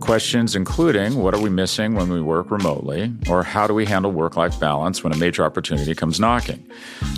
[0.00, 4.10] Questions including what are we missing when we work remotely, or how do we handle
[4.10, 6.58] work life balance when a major opportunity comes knocking?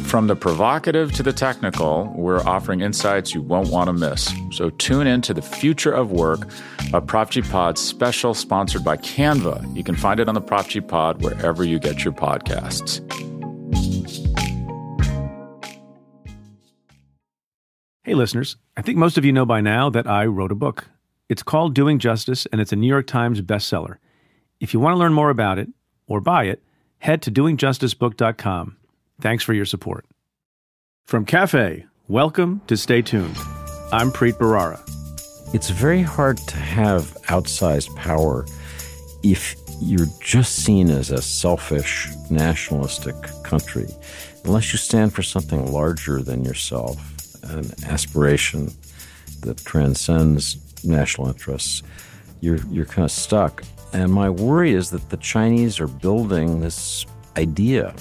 [0.04, 4.30] From the provocative to the technical, we're offering insights you won't want to miss.
[4.50, 6.48] So tune in to the future of work,
[6.92, 9.74] a Prop G Pod special sponsored by Canva.
[9.74, 13.00] You can find it on the Prop G Pod wherever you get your podcasts.
[18.02, 18.56] Hey, listeners.
[18.76, 20.88] I think most of you know by now that I wrote a book.
[21.32, 23.96] It's called Doing Justice, and it's a New York Times bestseller.
[24.60, 25.66] If you want to learn more about it
[26.06, 26.62] or buy it,
[26.98, 28.76] head to doingjusticebook.com.
[29.18, 30.04] Thanks for your support.
[31.06, 33.34] From Cafe, welcome to Stay Tuned.
[33.92, 34.78] I'm Preet Bharara.
[35.54, 38.44] It's very hard to have outsized power
[39.22, 43.86] if you're just seen as a selfish, nationalistic country,
[44.44, 46.98] unless you stand for something larger than yourself,
[47.44, 48.70] an aspiration
[49.40, 51.82] that transcends national interests,
[52.40, 53.62] you're you're kind of stuck.
[53.92, 57.04] And my worry is that the Chinese are building this
[57.36, 57.94] idea.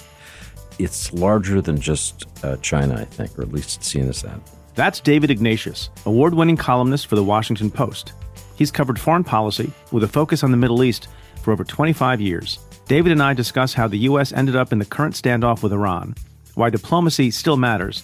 [0.79, 4.39] It's larger than just uh, China, I think, or at least it's seen as that.
[4.73, 8.13] That's David Ignatius, award winning columnist for The Washington Post.
[8.55, 11.09] He's covered foreign policy with a focus on the Middle East
[11.41, 12.59] for over 25 years.
[12.87, 14.31] David and I discuss how the U.S.
[14.31, 16.15] ended up in the current standoff with Iran,
[16.55, 18.03] why diplomacy still matters,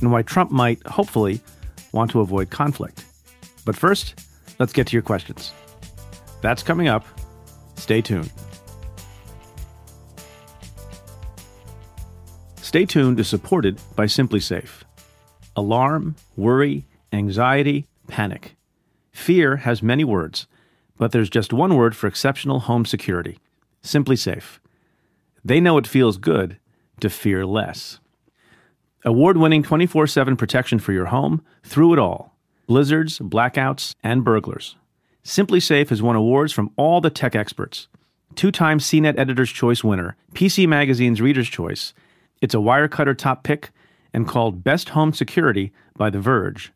[0.00, 1.40] and why Trump might, hopefully,
[1.92, 3.04] want to avoid conflict.
[3.64, 4.20] But first,
[4.58, 5.52] let's get to your questions.
[6.40, 7.06] That's coming up.
[7.76, 8.30] Stay tuned.
[12.60, 14.82] Stay tuned is supported by SimpliSafe.
[15.56, 18.56] Alarm, worry, anxiety, panic.
[19.12, 20.46] Fear has many words,
[20.96, 23.38] but there's just one word for exceptional home security
[23.82, 24.58] SimpliSafe.
[25.44, 26.58] They know it feels good
[27.00, 27.98] to fear less.
[29.04, 32.31] Award winning 24 7 protection for your home through it all
[32.72, 34.76] blizzards, blackouts, and burglars.
[35.26, 37.86] SimpliSafe has won awards from all the tech experts.
[38.34, 41.92] Two time CNET Editor's Choice winner, PC Magazine's Reader's Choice.
[42.40, 43.72] It's a Wirecutter top pick
[44.14, 46.72] and called Best Home Security by The Verge.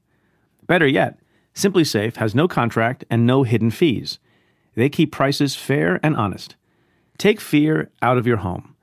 [0.67, 1.19] Better yet,
[1.55, 4.19] SimpliSafe has no contract and no hidden fees.
[4.75, 6.57] They keep prices fair and honest.
[7.17, 8.75] Take fear out of your home.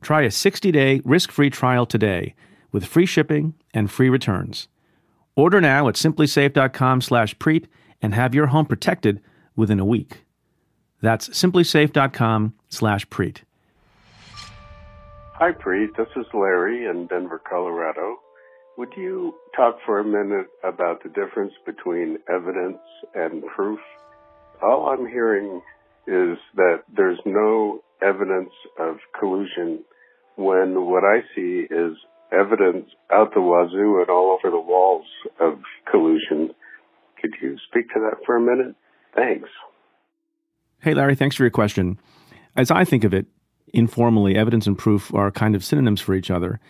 [0.00, 2.34] Try a 60 day risk free trial today
[2.72, 4.66] with free shipping and free returns.
[5.36, 7.66] Order now at simplisafe.com slash preet
[8.00, 9.20] and have your home protected
[9.56, 10.24] within a week.
[11.00, 13.38] That's simplisafe.com slash preet.
[15.34, 15.96] Hi, Preet.
[15.96, 18.18] This is Larry in Denver, Colorado.
[18.78, 22.78] Would you talk for a minute about the difference between evidence
[23.14, 23.80] and proof?
[24.62, 25.60] All I'm hearing
[26.06, 29.84] is that there's no evidence of collusion
[30.36, 31.96] when what I see is
[32.32, 35.06] evidence out the wazoo and all over the walls
[35.40, 35.58] of
[35.90, 36.50] collusion.
[37.20, 38.74] Could you speak to that for a minute?
[39.14, 39.48] Thanks.
[40.80, 41.98] Hey, Larry, thanks for your question.
[42.56, 43.26] As I think of it,
[43.72, 46.60] informally, evidence and proof are kind of synonyms for each other.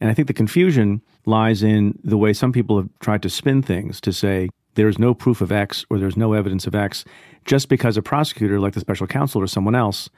[0.00, 3.62] And I think the confusion lies in the way some people have tried to spin
[3.62, 7.04] things to say there's no proof of X or there's no evidence of X
[7.44, 10.08] just because a prosecutor, like the special counsel or someone else,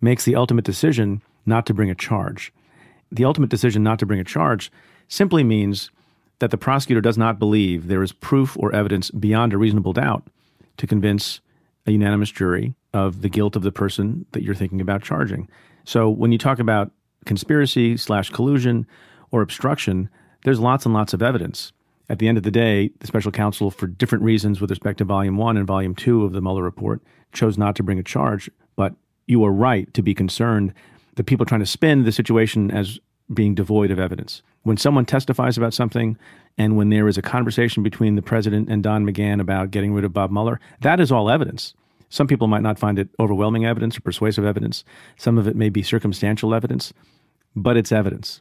[0.00, 2.52] makes the ultimate decision not to bring a charge
[3.10, 4.70] the ultimate decision not to bring a charge
[5.08, 5.90] simply means
[6.38, 10.28] that the prosecutor does not believe there is proof or evidence beyond a reasonable doubt
[10.76, 11.40] to convince
[11.86, 15.48] a unanimous jury of the guilt of the person that you're thinking about charging.
[15.84, 16.90] So when you talk about
[17.24, 18.86] conspiracy slash collusion
[19.30, 20.08] or obstruction,
[20.44, 21.72] there's lots and lots of evidence.
[22.08, 25.04] At the end of the day, the special counsel, for different reasons with respect to
[25.04, 27.02] volume one and volume two of the Mueller report,
[27.32, 28.50] chose not to bring a charge.
[28.76, 28.94] But
[29.26, 30.72] you are right to be concerned
[31.16, 32.98] the people trying to spin the situation as
[33.32, 34.42] being devoid of evidence.
[34.62, 36.16] When someone testifies about something
[36.56, 40.04] and when there is a conversation between the president and Don McGahn about getting rid
[40.04, 41.74] of Bob Mueller, that is all evidence.
[42.08, 44.84] Some people might not find it overwhelming evidence or persuasive evidence.
[45.16, 46.92] Some of it may be circumstantial evidence,
[47.54, 48.40] but it's evidence.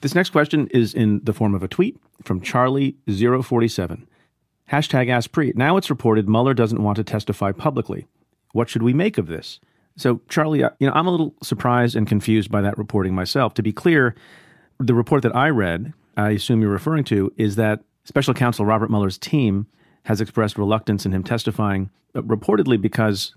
[0.00, 4.06] This next question is in the form of a tweet from Charlie047.
[4.70, 5.56] Hashtag Ask Preet.
[5.56, 8.06] Now it's reported Mueller doesn't want to testify publicly.
[8.52, 9.58] What should we make of this?
[9.98, 13.52] So, Charlie, you know, I'm a little surprised and confused by that reporting myself.
[13.54, 14.14] To be clear,
[14.78, 18.90] the report that I read, I assume you're referring to, is that special counsel Robert
[18.90, 19.66] Mueller's team
[20.04, 23.34] has expressed reluctance in him testifying, uh, reportedly because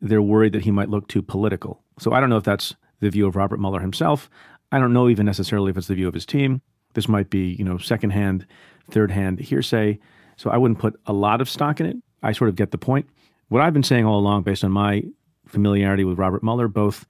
[0.00, 1.82] they're worried that he might look too political.
[1.98, 4.30] So I don't know if that's the view of Robert Mueller himself.
[4.70, 6.62] I don't know even necessarily if it's the view of his team.
[6.94, 8.46] This might be, you know, secondhand,
[8.90, 9.98] third-hand hearsay.
[10.36, 11.96] So I wouldn't put a lot of stock in it.
[12.22, 13.08] I sort of get the point.
[13.48, 15.02] What I've been saying all along, based on my
[15.46, 17.06] familiarity with Robert Mueller, both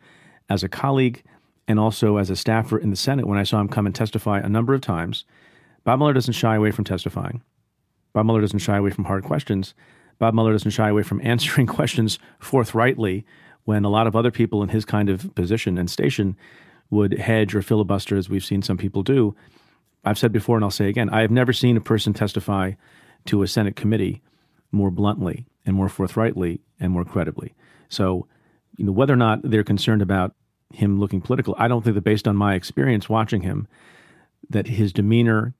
[0.48, 1.22] as a colleague
[1.68, 4.38] and also as a staffer in the Senate, when I saw him come and testify
[4.38, 5.24] a number of times,
[5.84, 7.42] Bob Mueller doesn't shy away from testifying.
[8.12, 9.74] Bob Mueller doesn't shy away from hard questions.
[10.18, 13.24] Bob Mueller doesn't shy away from answering questions forthrightly
[13.64, 16.36] when a lot of other people in his kind of position and station
[16.90, 19.34] would hedge or filibuster, as we've seen some people do.
[20.04, 22.72] I've said before, and I'll say again, I have never seen a person testify
[23.26, 24.22] to a Senate committee
[24.70, 27.54] more bluntly and more forthrightly and more credibly.
[27.88, 28.26] So,
[28.76, 30.34] you know, whether or not they're concerned about
[30.72, 33.66] him looking political, I don't think that based on my experience watching him,
[34.50, 35.54] that his demeanor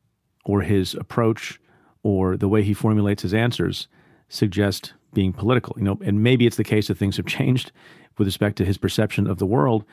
[0.44, 1.60] or his approach
[2.02, 3.88] or the way he formulates his answers
[4.28, 5.74] suggest being political.
[5.78, 7.72] You know, and maybe it's the case that things have changed
[8.18, 9.84] with respect to his perception of the world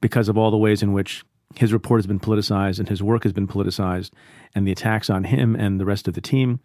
[0.00, 1.24] because of all the ways in which
[1.56, 4.10] his report has been politicized and his work has been politicized
[4.54, 6.60] and the attacks on him and the rest of the team.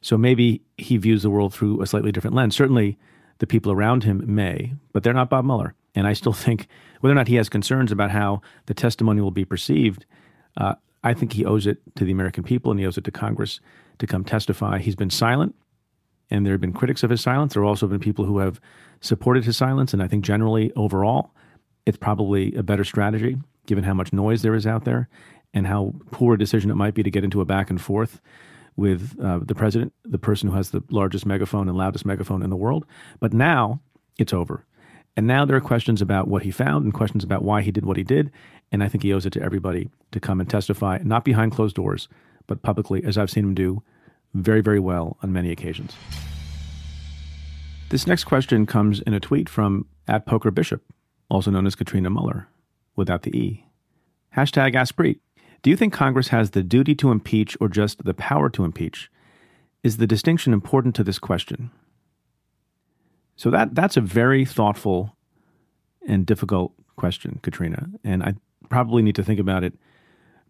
[0.00, 2.56] So maybe he views the world through a slightly different lens.
[2.56, 2.98] Certainly,
[3.40, 5.74] the people around him may, but they're not Bob Mueller.
[5.94, 6.68] And I still think
[7.00, 10.06] whether or not he has concerns about how the testimony will be perceived,
[10.56, 13.10] uh, I think he owes it to the American people and he owes it to
[13.10, 13.60] Congress
[13.98, 14.78] to come testify.
[14.78, 15.54] He's been silent,
[16.30, 17.54] and there have been critics of his silence.
[17.54, 18.60] There have also been people who have
[19.00, 19.92] supported his silence.
[19.92, 21.34] And I think generally, overall,
[21.86, 25.08] it's probably a better strategy given how much noise there is out there
[25.52, 28.20] and how poor a decision it might be to get into a back and forth
[28.76, 32.50] with uh, the president, the person who has the largest megaphone and loudest megaphone in
[32.50, 32.86] the world.
[33.18, 33.80] But now
[34.18, 34.64] it's over.
[35.16, 37.84] And now there are questions about what he found and questions about why he did
[37.84, 38.30] what he did.
[38.72, 41.76] And I think he owes it to everybody to come and testify, not behind closed
[41.76, 42.08] doors,
[42.46, 43.82] but publicly, as I've seen him do
[44.34, 45.94] very, very well on many occasions.
[47.90, 50.82] This next question comes in a tweet from at Poker Bishop,
[51.28, 52.48] also known as Katrina Muller,
[52.94, 53.66] without the E.
[54.36, 55.18] Hashtag Ask Preet.
[55.62, 59.10] Do you think Congress has the duty to impeach or just the power to impeach?
[59.82, 61.70] Is the distinction important to this question?
[63.36, 65.16] So that that's a very thoughtful
[66.06, 68.34] and difficult question, Katrina, and I
[68.68, 69.74] probably need to think about it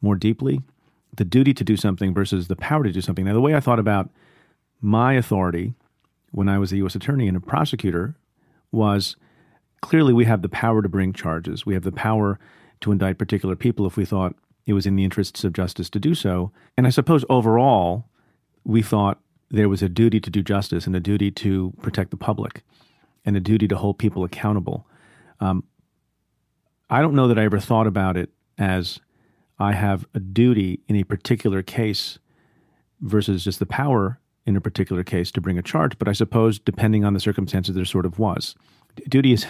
[0.01, 0.61] more deeply.
[1.17, 3.25] The duty to do something versus the power to do something.
[3.25, 4.11] Now, the way I thought about
[4.81, 5.75] my authority
[6.31, 6.95] when I was a U.S.
[6.95, 8.17] attorney and a prosecutor
[8.73, 9.17] was
[9.81, 11.67] clearly we have the power to bring charges.
[11.67, 12.39] We have the power
[12.81, 14.37] to indict particular people if we thought
[14.67, 16.53] it was in the interests of justice to do so.
[16.77, 18.09] And I suppose overall,
[18.65, 19.21] we thought
[19.51, 22.63] there was a duty to do justice and a duty to protect the public
[23.25, 24.87] and a duty to hold people accountable.
[25.41, 25.65] Um,
[26.89, 29.01] I don't know that I ever thought about it as
[29.59, 32.19] I have a duty in a particular case
[33.01, 35.99] versus just the power in a particular case to bring a charge.
[35.99, 38.55] But I suppose, depending on the circumstances, there sort of was.
[39.09, 39.47] Duty is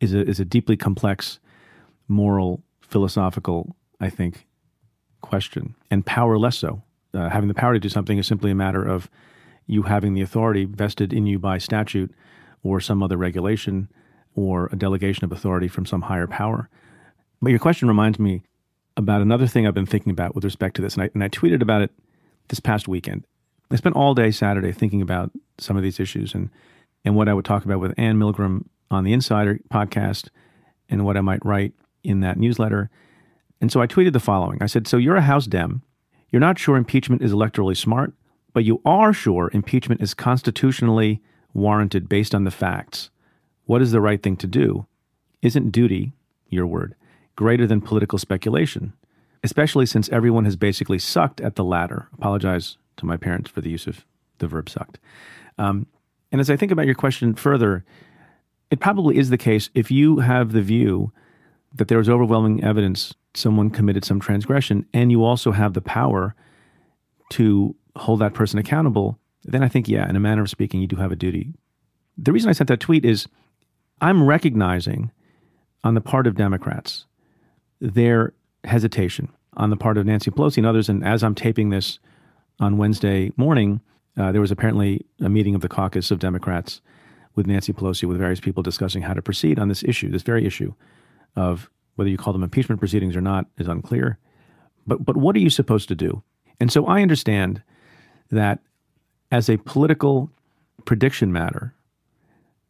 [0.00, 1.40] is a, is a deeply complex
[2.08, 4.46] moral, philosophical, I think,
[5.24, 6.82] question, and power less so.
[7.12, 9.08] Uh, having the power to do something is simply a matter of
[9.66, 12.12] you having the authority vested in you by statute
[12.62, 13.88] or some other regulation
[14.34, 16.68] or a delegation of authority from some higher power.
[17.40, 18.42] But your question reminds me
[18.96, 21.28] about another thing I've been thinking about with respect to this, and I, and I
[21.28, 21.90] tweeted about it
[22.48, 23.24] this past weekend.
[23.70, 26.50] I spent all day Saturday thinking about some of these issues and,
[27.04, 30.28] and what I would talk about with Anne Milgram on the Insider podcast
[30.88, 32.90] and what I might write in that newsletter.
[33.60, 35.82] And so I tweeted the following I said, So you're a House Dem.
[36.30, 38.12] You're not sure impeachment is electorally smart,
[38.52, 43.10] but you are sure impeachment is constitutionally warranted based on the facts.
[43.66, 44.86] What is the right thing to do?
[45.42, 46.12] Isn't duty,
[46.48, 46.94] your word,
[47.36, 48.92] greater than political speculation?
[49.42, 52.08] Especially since everyone has basically sucked at the latter.
[52.14, 54.04] Apologize to my parents for the use of
[54.38, 54.98] the verb sucked.
[55.58, 55.86] Um,
[56.32, 57.84] and as I think about your question further,
[58.70, 61.12] it probably is the case if you have the view
[61.74, 66.34] that there is overwhelming evidence someone committed some transgression and you also have the power
[67.30, 70.86] to hold that person accountable, then I think, yeah, in a manner of speaking, you
[70.86, 71.52] do have a duty.
[72.16, 73.26] The reason I sent that tweet is
[74.00, 75.10] I'm recognizing
[75.82, 77.06] on the part of Democrats
[77.80, 78.32] their
[78.64, 80.88] hesitation on the part of Nancy Pelosi and others.
[80.88, 81.98] And as I'm taping this
[82.60, 83.80] on Wednesday morning,
[84.16, 86.80] uh, there was apparently a meeting of the caucus of Democrats
[87.34, 90.46] with Nancy Pelosi, with various people discussing how to proceed on this issue, this very
[90.46, 90.72] issue
[91.36, 94.18] of whether you call them impeachment proceedings or not is unclear.
[94.86, 96.22] But but what are you supposed to do?
[96.60, 97.62] And so I understand
[98.30, 98.60] that
[99.30, 100.30] as a political
[100.84, 101.74] prediction matter,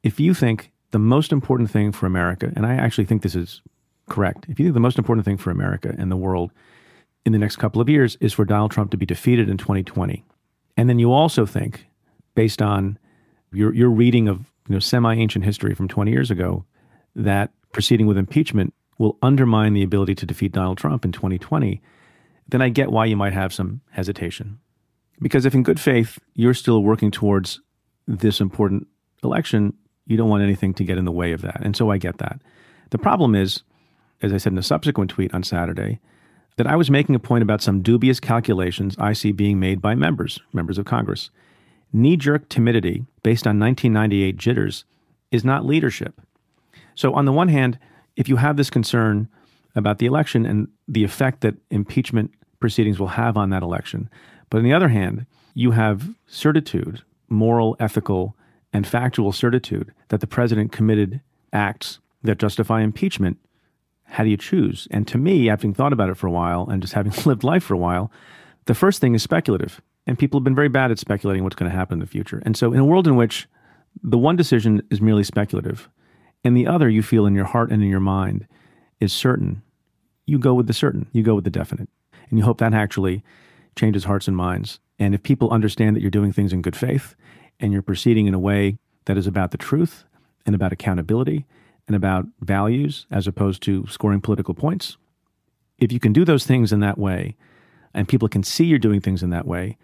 [0.03, 3.63] if you think the most important thing for America, and I actually think this is
[4.09, 6.53] correct, if you think the most important thing for America and the world
[7.27, 10.25] in the next couple of years is for Donald Trump to be defeated in 2020,
[10.77, 11.87] and then you also think,
[12.35, 12.99] based on
[13.53, 16.65] your your reading of you know semi ancient history from 20 years ago,
[17.15, 21.83] that proceeding with impeachment will undermine the ability to defeat Donald Trump in 2020,
[22.49, 24.59] then I get why you might have some hesitation.
[25.21, 27.61] Because if in good faith you're still working towards
[28.07, 28.87] this important
[29.23, 29.75] election,
[30.07, 31.61] you don't want anything to get in the way of that.
[31.63, 32.41] And so I get that.
[32.91, 33.63] The problem is,
[34.23, 36.01] as I said in a subsequent tweet on Saturday,
[36.57, 39.95] that I was making a point about some dubious calculations I see being made by
[39.95, 41.31] members, members of Congress.
[41.93, 44.85] Knee jerk timidity based on 1998 jitters
[45.31, 46.21] is not leadership.
[46.95, 47.79] So, on the one hand,
[48.17, 49.29] if you have this concern
[49.75, 54.09] about the election and the effect that impeachment proceedings will have on that election,
[54.51, 58.37] but on the other hand, you have certitude, moral, ethical,
[58.73, 61.21] and factual certitude that the president committed
[61.53, 63.39] acts that justify impeachment,
[64.05, 64.89] how do you choose?
[64.91, 67.63] And to me, having thought about it for a while and just having lived life
[67.63, 68.11] for a while,
[68.67, 69.81] the first thing is speculative.
[70.07, 72.43] And people have been very bad at speculating what's going to happen in the future.
[72.45, 73.49] And so, in a world in which
[74.03, 75.89] the one decision is merely speculative,
[76.45, 78.47] and the other you feel in your heart and in your mind
[79.01, 79.63] is certain,
[80.27, 81.89] you go with the certain, you go with the definite.
[82.31, 83.23] And you hope that actually
[83.77, 84.81] changes hearts and minds.
[84.99, 87.15] And if people understand that you're doing things in good faith
[87.61, 90.05] and you're proceeding in a way that is about the truth
[90.47, 91.45] and about accountability
[91.87, 94.97] and about values as opposed to scoring political points,
[95.79, 97.37] if you can do those things in that way
[97.93, 99.77] and people can see you're doing things in that way,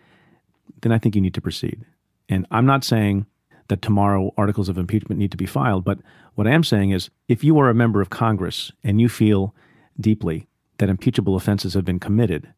[0.82, 1.84] then I think you need to proceed.
[2.28, 3.26] And I'm not saying
[3.70, 5.84] that tomorrow articles of impeachment need to be filed.
[5.84, 6.00] But
[6.34, 9.54] what I am saying is if you are a member of Congress and you feel
[9.98, 10.48] deeply
[10.78, 12.52] that impeachable offenses have been committed,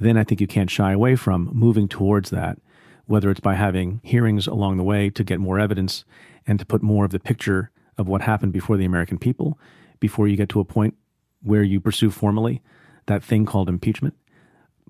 [0.00, 2.58] then I think you can't shy away from moving towards that,
[3.04, 6.04] whether it's by having hearings along the way to get more evidence
[6.46, 9.58] and to put more of the picture of what happened before the American people,
[10.00, 10.94] before you get to a point
[11.42, 12.62] where you pursue formally
[13.06, 14.14] that thing called impeachment.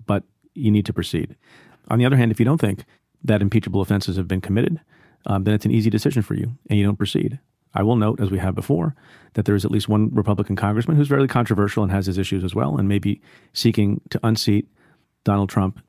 [0.05, 1.35] But you need to proceed.
[1.89, 2.85] On the other hand, if you don't think
[3.23, 4.79] that impeachable offenses have been committed,
[5.25, 7.39] um, then it's an easy decision for you and you don't proceed.
[7.73, 8.95] I will note, as we have before,
[9.33, 12.43] that there is at least one Republican congressman who's very controversial and has his issues
[12.43, 13.21] as well, and may be
[13.53, 14.67] seeking to unseat
[15.23, 15.81] Donald Trump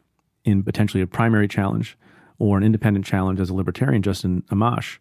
[0.44, 1.98] in potentially a primary challenge
[2.38, 4.98] or an independent challenge as a libertarian, Justin Amash.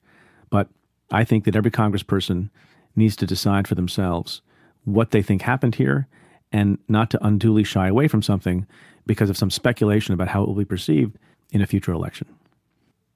[0.49, 0.69] But
[1.11, 2.49] I think that every congressperson
[2.95, 4.41] needs to decide for themselves
[4.83, 6.07] what they think happened here
[6.51, 8.65] and not to unduly shy away from something
[9.05, 11.17] because of some speculation about how it will be perceived
[11.51, 12.27] in a future election.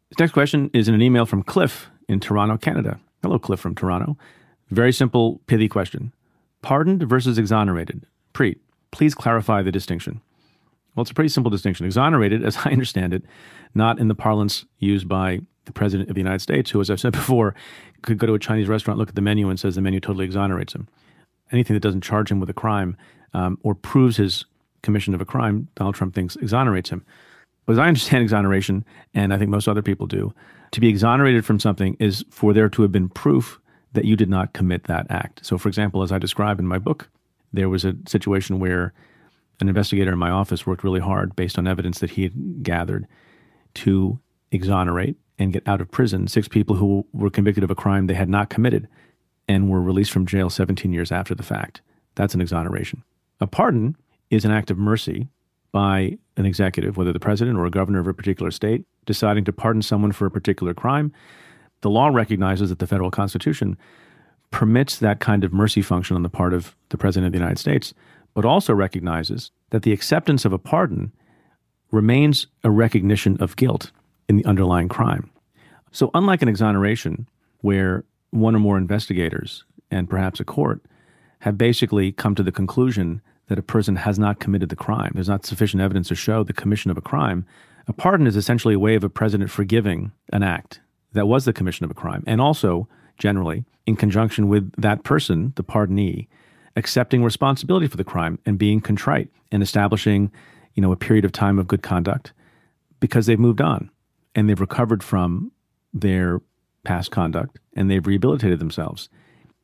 [0.10, 3.00] This next question is in an email from Cliff in Toronto, Canada.
[3.24, 4.18] Hello, Cliff from Toronto.
[4.70, 6.14] Very simple, pithy question.
[6.62, 8.06] Pardoned versus exonerated.
[8.34, 8.60] Preet,
[8.92, 10.22] please clarify the distinction.
[10.96, 11.88] Well, it's a pretty simple distinction.
[11.88, 13.24] Exonerated, as I understand it,
[13.74, 17.00] not in the parlance used by the President of the United States, who, as I've
[17.00, 17.56] said before,
[18.04, 20.26] could go to a Chinese restaurant, look at the menu, and says the menu totally
[20.26, 20.88] exonerates him.
[21.52, 22.96] Anything that doesn't charge him with a crime
[23.34, 24.46] um, or proves his
[24.84, 27.04] commission of a crime, Donald Trump thinks exonerates him.
[27.66, 30.34] But as I understand exoneration, and I think most other people do,
[30.72, 33.60] to be exonerated from something is for there to have been proof
[33.94, 35.46] that you did not commit that act.
[35.46, 37.10] So, for example, as I describe in my book,
[37.54, 38.94] there was a situation where
[39.62, 43.08] an investigator in my office worked really hard based on evidence that he had gathered
[43.76, 44.20] to
[44.52, 48.14] exonerate and get out of prison six people who were convicted of a crime they
[48.14, 48.88] had not committed
[49.48, 51.82] and were released from jail 17 years after the fact.
[52.16, 53.04] That's an exoneration.
[53.40, 53.96] A pardon
[54.30, 55.30] is an act of mercy
[55.76, 59.52] by an executive, whether the president or a governor of a particular state, deciding to
[59.52, 61.12] pardon someone for a particular crime.
[61.82, 63.78] The law recognizes that the federal constitution
[64.52, 67.60] permits that kind of mercy function on the part of the president of the United
[67.60, 67.94] States,
[68.34, 71.12] but also recognizes that the acceptance of a pardon
[71.92, 73.92] remains a recognition of guilt
[74.30, 75.30] in the underlying crime.
[75.92, 77.28] So, unlike an exoneration,
[77.60, 80.86] where one or more investigators and perhaps a court
[81.40, 85.12] have basically come to the conclusion that a person has not committed the crime.
[85.14, 87.46] There's not sufficient evidence to show the commission of a crime.
[87.88, 90.80] A pardon is essentially a way of a president forgiving an act
[91.14, 92.88] that was the commission of a crime, and also,
[93.18, 96.28] generally, in conjunction with that person, the pardonee,
[96.76, 100.32] accepting responsibility for the crime and being contrite and establishing,
[100.74, 102.34] you know, a period of time of good conduct
[103.00, 103.90] because they've moved on
[104.34, 105.52] and they've recovered from
[105.94, 106.42] their
[106.84, 109.08] past conduct and they've rehabilitated themselves.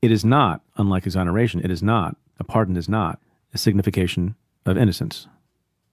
[0.02, 3.20] It is not, unlike exoneration, it is not, a pardon is not
[3.54, 5.28] a signification of innocence.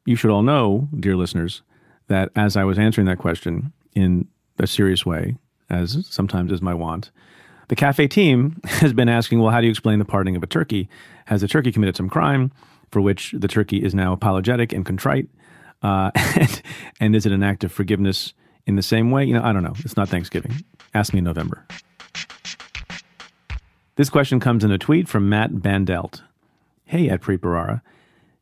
[0.06, 1.62] You should all know, dear listeners,
[2.08, 5.36] that as I was answering that question in a serious way,
[5.68, 7.10] as sometimes is my wont,
[7.68, 10.46] the cafe team has been asking, well, how do you explain the pardoning of a
[10.46, 10.88] turkey?
[11.26, 12.52] Has the turkey committed some crime?
[12.90, 15.28] for which the turkey is now apologetic and contrite?
[15.82, 16.62] Uh, and,
[17.00, 18.34] and is it an act of forgiveness
[18.66, 19.24] in the same way?
[19.24, 19.74] You know, I don't know.
[19.78, 20.64] It's not Thanksgiving.
[20.94, 21.66] Ask me in November.
[23.96, 26.22] This question comes in a tweet from Matt Bandelt.
[26.90, 27.82] Hey, at Preet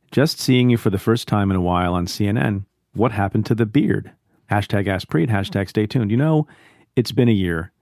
[0.09, 2.63] Just seeing you for the first time in a while on CNN.
[2.93, 4.13] What happened to the beard?
[4.49, 6.11] Hashtag Ask Preet, hashtag stay tuned.
[6.11, 6.47] You know,
[6.95, 7.73] it's been a year.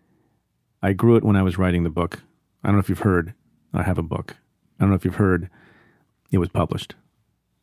[0.82, 2.24] I grew it when I was writing the book.
[2.64, 3.36] I don't know if you've heard.
[3.76, 4.38] I have a book.
[4.80, 5.52] I don't know if you've heard.
[6.32, 6.96] It was published.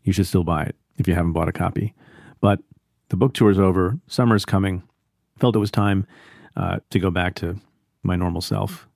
[0.04, 1.94] You should still buy it if you haven't bought a copy.
[2.40, 2.60] But
[3.08, 3.98] the book tour is over.
[4.06, 4.84] Summer is coming.
[5.40, 6.06] Felt it was time
[6.56, 7.56] uh, to go back to
[8.04, 8.86] my normal self.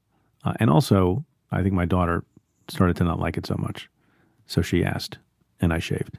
[0.45, 2.23] Uh, and also, I think my daughter
[2.69, 3.91] started to not like it so much.
[4.47, 5.19] So she asked,
[5.61, 6.19] and I shaved.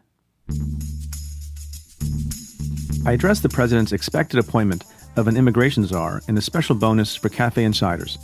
[3.06, 4.84] I addressed the president's expected appointment
[5.16, 8.18] of an immigration czar and a special bonus for Cafe Insiders.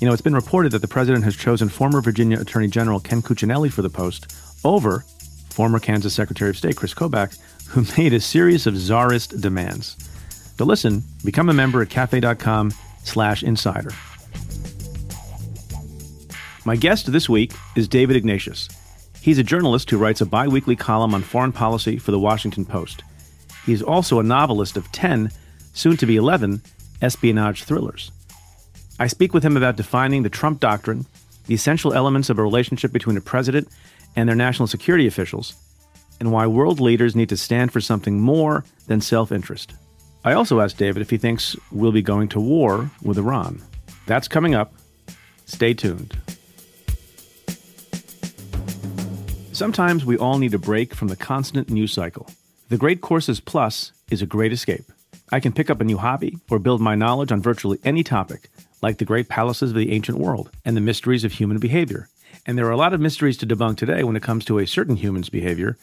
[0.00, 3.22] You know, it's been reported that the president has chosen former Virginia Attorney General Ken
[3.22, 4.34] Cuccinelli for the post
[4.64, 5.04] over
[5.50, 7.38] former Kansas Secretary of State Chris Kobach,
[7.68, 9.96] who made a series of czarist demands.
[10.58, 12.72] To listen, become a member at cafe.com
[13.04, 13.90] slash insider.
[16.64, 18.68] My guest this week is David Ignatius.
[19.26, 23.02] He's a journalist who writes a biweekly column on foreign policy for the Washington Post.
[23.64, 25.32] He's also a novelist of 10,
[25.72, 26.62] soon to be 11,
[27.02, 28.12] espionage thrillers.
[29.00, 31.06] I speak with him about defining the Trump doctrine,
[31.46, 33.66] the essential elements of a relationship between a president
[34.14, 35.56] and their national security officials,
[36.20, 39.74] and why world leaders need to stand for something more than self interest.
[40.24, 43.60] I also asked David if he thinks we'll be going to war with Iran.
[44.06, 44.72] That's coming up.
[45.46, 46.16] Stay tuned.
[49.56, 52.28] Sometimes we all need a break from the constant news cycle.
[52.68, 54.84] The Great Courses Plus is a great escape.
[55.32, 58.50] I can pick up a new hobby or build my knowledge on virtually any topic,
[58.82, 62.10] like the great palaces of the ancient world and the mysteries of human behavior.
[62.44, 64.66] And there are a lot of mysteries to debunk today when it comes to a
[64.66, 65.78] certain human's behavior.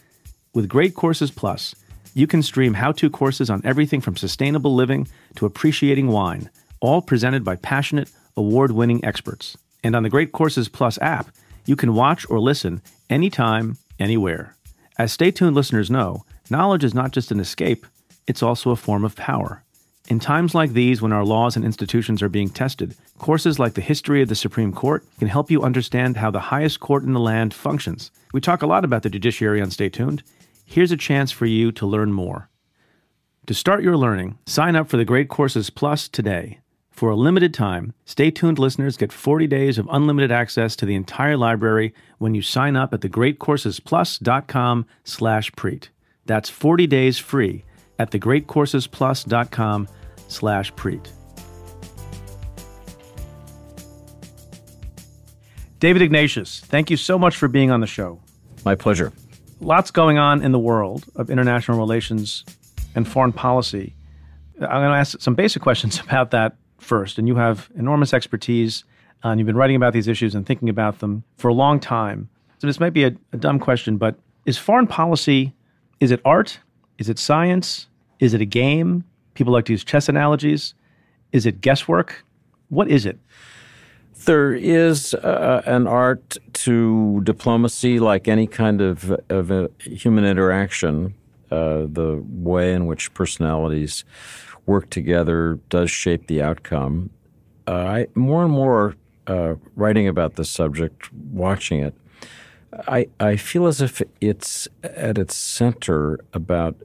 [0.54, 1.74] With Great Courses Plus,
[2.14, 7.02] you can stream how to courses on everything from sustainable living to appreciating wine, all
[7.02, 9.58] presented by passionate, award winning experts.
[9.84, 11.30] And on the Great Courses Plus app,
[11.66, 14.56] you can watch or listen anytime, anywhere.
[14.98, 17.86] As Stay Tuned listeners know, knowledge is not just an escape,
[18.28, 19.64] it's also a form of power.
[20.10, 23.82] In times like these, when our laws and institutions are being tested, courses like the
[23.82, 27.20] History of the Supreme Court can help you understand how the highest court in the
[27.20, 28.12] land functions.
[28.34, 30.22] We talk a lot about the judiciary on Stay Tuned.
[30.66, 32.50] Here's a chance for you to learn more.
[33.48, 36.60] To start your learning, sign up for the Great Courses Plus today.
[37.04, 40.96] For a limited time, Stay Tuned listeners get 40 days of unlimited access to the
[40.96, 45.90] entire library when you sign up at thegreatcoursesplus.com slash preet.
[46.28, 47.66] That's 40 days free
[48.00, 49.90] at thegreatcoursesplus.com
[50.30, 51.12] slash preet.
[55.80, 58.22] David Ignatius, thank you so much for being on the show.
[58.64, 59.12] My pleasure.
[59.60, 62.46] Lots going on in the world of international relations
[62.96, 63.94] and foreign policy.
[64.62, 67.18] I'm going to ask some basic questions about that first.
[67.18, 68.84] And you have enormous expertise,
[69.24, 71.80] uh, and you've been writing about these issues and thinking about them for a long
[71.80, 72.30] time.
[72.60, 74.16] So this might be a, a dumb question, but
[74.46, 75.54] is foreign policy,
[76.00, 76.60] is it art?
[76.98, 77.88] Is it science?
[78.20, 79.04] Is it a game?
[79.34, 80.74] People like to use chess analogies.
[81.32, 82.24] Is it guesswork?
[82.70, 83.18] What is it?
[84.26, 91.16] There is uh, an art to diplomacy, like any kind of, of human interaction.
[91.52, 94.06] Uh, the way in which personalities
[94.66, 97.10] work together does shape the outcome.
[97.68, 98.96] Uh, I more and more
[99.28, 101.96] uh, writing about this subject, watching it,
[102.88, 106.76] I, I feel as if it's at its center about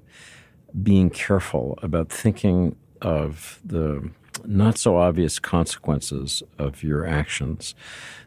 [0.82, 4.10] being careful, about thinking of the
[4.44, 7.74] not so obvious consequences of your actions,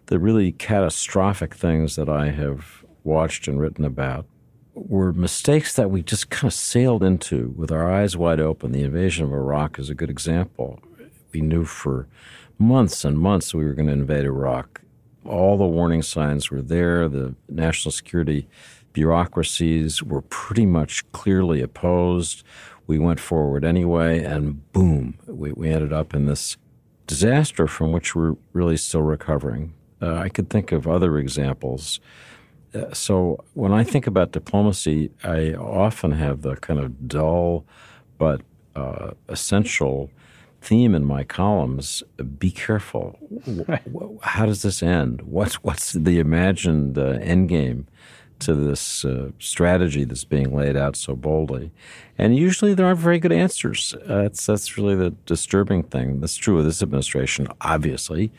[0.08, 4.26] the really catastrophic things that I have watched and written about
[4.74, 8.72] were mistakes that we just kind of sailed into with our eyes wide open.
[8.72, 10.80] The invasion of Iraq is a good example.
[11.34, 12.08] We knew for
[12.58, 14.82] months and months we were going to invade Iraq.
[15.26, 17.08] All the warning signs were there.
[17.08, 18.48] The national security
[18.94, 22.44] bureaucracies were pretty much clearly opposed.
[22.88, 26.58] We went forward anyway, and boom, we, we ended up in this
[27.08, 29.74] disaster from which we're really still recovering.
[30.02, 32.00] Uh, I could think of other examples.
[32.74, 37.66] Uh, so when I think about diplomacy, I often have the kind of dull
[38.18, 38.42] but
[38.76, 40.10] uh, essential
[40.62, 42.04] theme in my columns:
[42.40, 43.18] be careful.
[44.22, 45.24] How does this end?
[45.24, 47.88] What's what's the imagined uh, end game?
[48.42, 51.72] to this uh, strategy that's being laid out so boldly.
[52.18, 53.94] And usually there aren't very good answers.
[54.08, 56.20] Uh, that's really the disturbing thing.
[56.20, 58.32] That's true of this administration, obviously,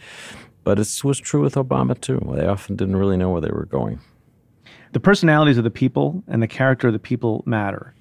[0.65, 2.21] but it was true with Obama too.
[2.35, 4.01] They often didn't really know where they were going.
[4.93, 7.95] The personalities of the people and the character of the people matter.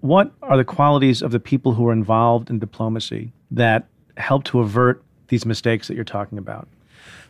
[0.00, 4.60] What are the qualities of the people who are involved in diplomacy that help to
[4.60, 6.68] avert these mistakes that you're talking about?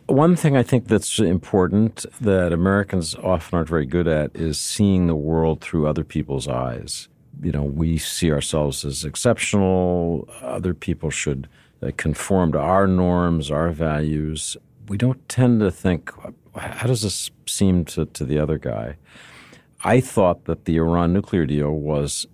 [0.06, 5.06] One thing I think that's important that Americans often aren't very good at is seeing
[5.06, 7.08] the world through other people's eyes.
[7.42, 10.28] You know, we see ourselves as exceptional.
[10.42, 11.48] Other people should
[11.82, 14.56] uh, conform to our norms, our values.
[14.88, 16.10] We don't tend to think,
[16.54, 18.96] how does this seem to, to the other guy?
[19.82, 22.26] I thought that the Iran nuclear deal was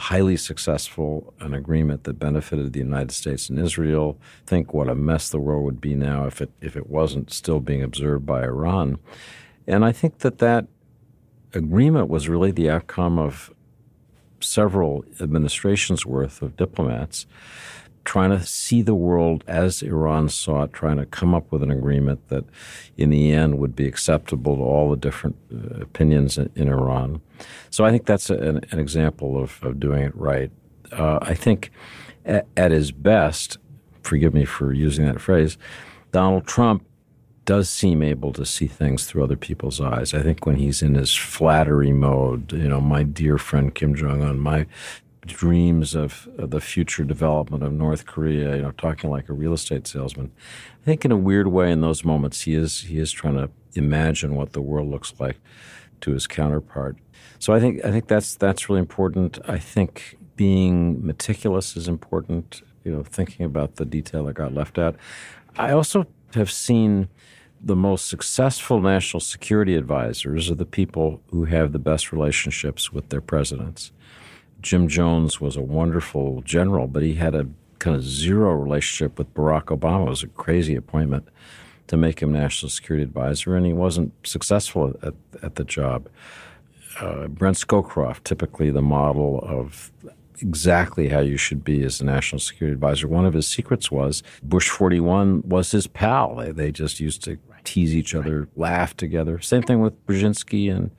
[0.00, 4.18] highly successful, an agreement that benefited the United States and Israel.
[4.46, 7.60] Think what a mess the world would be now if it if it wasn't still
[7.60, 8.98] being observed by Iran.
[9.66, 10.66] And I think that that
[11.52, 13.52] agreement was really the outcome of
[14.40, 17.26] several administrations worth of diplomats
[18.04, 21.70] trying to see the world as Iran saw it, trying to come up with an
[21.70, 22.44] agreement that
[22.96, 27.20] in the end would be acceptable to all the different uh, opinions in, in, Iran.
[27.70, 30.50] So I think that's a, an, an, example of, of doing it right.
[30.92, 31.70] Uh, I think
[32.24, 33.58] at, at his best,
[34.02, 35.58] forgive me for using that phrase,
[36.10, 36.84] Donald Trump
[37.44, 40.14] does seem able to see things through other people's eyes.
[40.14, 44.22] I think when he's in his flattery mode, you know, my dear friend Kim Jong
[44.22, 44.66] Un, my
[45.26, 49.52] dreams of, of, the future development of North Korea, you know, talking like a real
[49.52, 50.32] estate salesman.
[50.80, 53.50] I think in a weird way in those moments he is he is trying to
[53.74, 55.38] imagine what the world looks like
[56.00, 56.96] to his counterpart.
[57.38, 59.38] So I think I think that's that's really important.
[59.46, 64.78] I think being meticulous is important, you know, thinking about the detail that got left
[64.78, 64.96] out.
[65.56, 67.08] I also have seen
[67.62, 73.10] the most successful national security advisors are the people who have the best relationships with
[73.10, 73.92] their presidents.
[74.60, 77.46] Jim Jones was a wonderful general, but he had a
[77.78, 80.06] kind of zero relationship with Barack Obama.
[80.06, 81.26] It was a crazy appointment
[81.86, 86.08] to make him national security advisor, and he wasn't successful at, at the job.
[87.00, 89.90] Uh, Brent Scowcroft, typically the model of
[90.40, 93.08] exactly how you should be as a national security advisor.
[93.08, 96.36] One of his secrets was Bush 41 was his pal.
[96.36, 99.40] They, they just used to tease each other, laugh together.
[99.40, 100.90] Same thing with Brzezinski and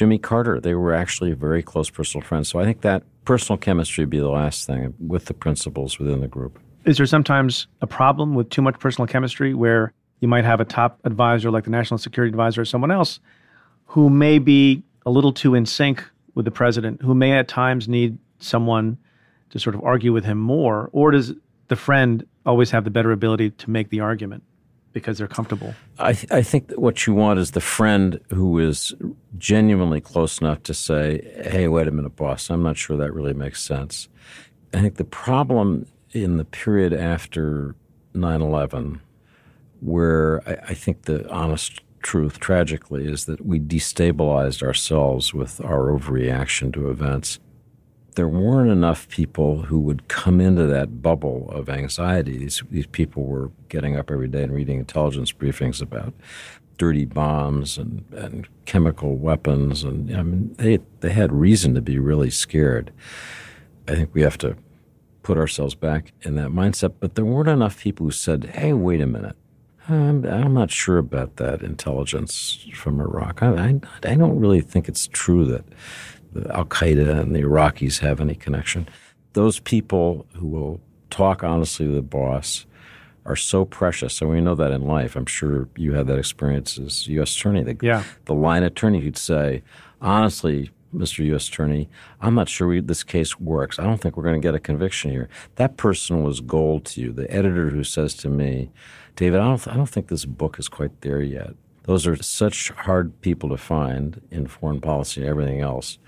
[0.00, 0.58] Jimmy Carter.
[0.58, 2.48] They were actually very close personal friends.
[2.48, 6.20] So I think that personal chemistry would be the last thing with the principals within
[6.20, 6.58] the group.
[6.86, 10.64] Is there sometimes a problem with too much personal chemistry where you might have a
[10.64, 13.20] top advisor like the national security advisor or someone else
[13.88, 16.02] who may be a little too in sync
[16.34, 18.96] with the president, who may at times need someone
[19.50, 20.88] to sort of argue with him more?
[20.94, 21.34] Or does
[21.68, 24.44] the friend always have the better ability to make the argument?
[24.92, 25.74] Because they're comfortable.
[25.98, 28.94] I, th- I think what you want is the friend who is
[29.38, 33.34] genuinely close enough to say, hey, wait a minute, boss, I'm not sure that really
[33.34, 34.08] makes sense.
[34.74, 37.74] I think the problem in the period after
[38.14, 39.00] 9 11,
[39.80, 45.88] where I, I think the honest truth, tragically, is that we destabilized ourselves with our
[45.88, 47.38] overreaction to events
[48.14, 52.38] there weren't enough people who would come into that bubble of anxiety.
[52.38, 56.12] These, these people were getting up every day and reading intelligence briefings about
[56.80, 61.98] dirty bombs and, and chemical weapons, and I mean, they they had reason to be
[61.98, 62.90] really scared.
[63.86, 64.56] I think we have to
[65.22, 66.94] put ourselves back in that mindset.
[66.98, 69.36] But there weren't enough people who said, "Hey, wait a minute."
[69.88, 73.42] I'm, I'm not sure about that intelligence from Iraq.
[73.42, 75.64] I, I, I don't really think it's true that
[76.50, 78.88] Al Qaeda and the Iraqis have any connection.
[79.32, 82.66] Those people who will talk honestly to the boss
[83.26, 84.20] are so precious.
[84.20, 85.16] And we know that in life.
[85.16, 87.36] I'm sure you had that experience as U.S.
[87.36, 87.62] Attorney.
[87.62, 88.04] The, yeah.
[88.24, 89.62] the line attorney who'd say,
[90.00, 91.24] honestly, Mr.
[91.26, 91.48] U.S.
[91.48, 91.88] Attorney,
[92.20, 93.78] I'm not sure we, this case works.
[93.78, 95.28] I don't think we're going to get a conviction here.
[95.56, 97.12] That person was gold to you.
[97.12, 98.70] The editor who says to me,
[99.16, 101.54] David, I don't, I don't think this book is quite there yet.
[101.84, 105.98] Those are such hard people to find in foreign policy and everything else.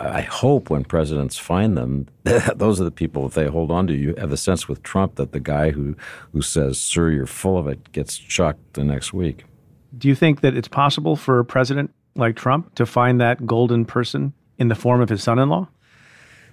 [0.00, 2.06] I hope when presidents find them,
[2.54, 3.94] those are the people that they hold on to.
[3.94, 5.96] You have the sense with Trump that the guy who,
[6.32, 9.44] who says, Sir, you're full of it, gets chucked the next week.
[9.96, 13.84] Do you think that it's possible for a president like Trump to find that golden
[13.84, 15.68] person in the form of his son in law?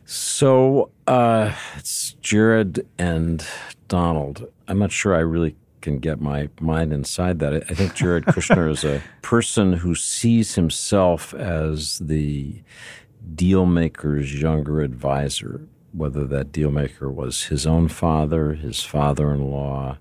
[0.06, 3.46] So uh, it's Jared and
[3.88, 4.48] Donald.
[4.68, 7.54] I'm not sure I really can get my mind inside that.
[7.54, 12.62] I think Jared Kushner is a person who sees himself as the
[13.34, 15.62] deal maker's younger advisor,
[15.94, 19.98] whether that deal maker was his own father, his father in law,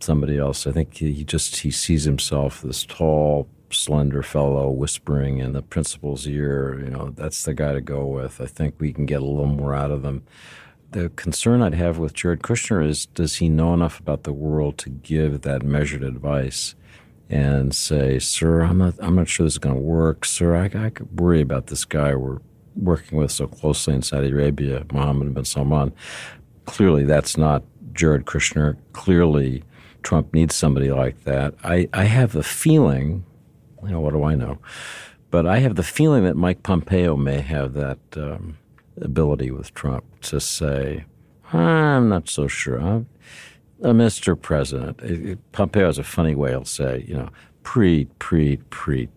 [0.00, 0.66] somebody else.
[0.66, 6.26] I think he just he sees himself this tall, slender fellow whispering in the principal's
[6.26, 8.40] ear, you know, that's the guy to go with.
[8.40, 10.24] I think we can get a little more out of them
[10.90, 14.78] the concern I'd have with Jared Kushner is does he know enough about the world
[14.78, 16.74] to give that measured advice
[17.28, 20.24] and say, "Sir, I'm not, I'm not sure this is going to work.
[20.24, 22.38] Sir, I, I could worry about this guy we're
[22.74, 25.92] working with so closely in Saudi Arabia, Mohammed bin Salman."
[26.66, 28.76] Clearly, that's not Jared Kushner.
[28.92, 29.62] Clearly,
[30.02, 31.54] Trump needs somebody like that.
[31.64, 33.24] I, I have a feeling,
[33.82, 34.58] you know, what do I know?
[35.30, 38.56] But I have the feeling that Mike Pompeo may have that um,
[39.00, 41.04] ability with Trump to say,
[41.52, 42.78] I'm not so sure.
[42.80, 43.08] I'm,
[43.82, 44.40] uh, Mr.
[44.40, 47.30] President, Pompeo has a funny way he'll say, you know,
[47.62, 49.08] pre, pre, pre,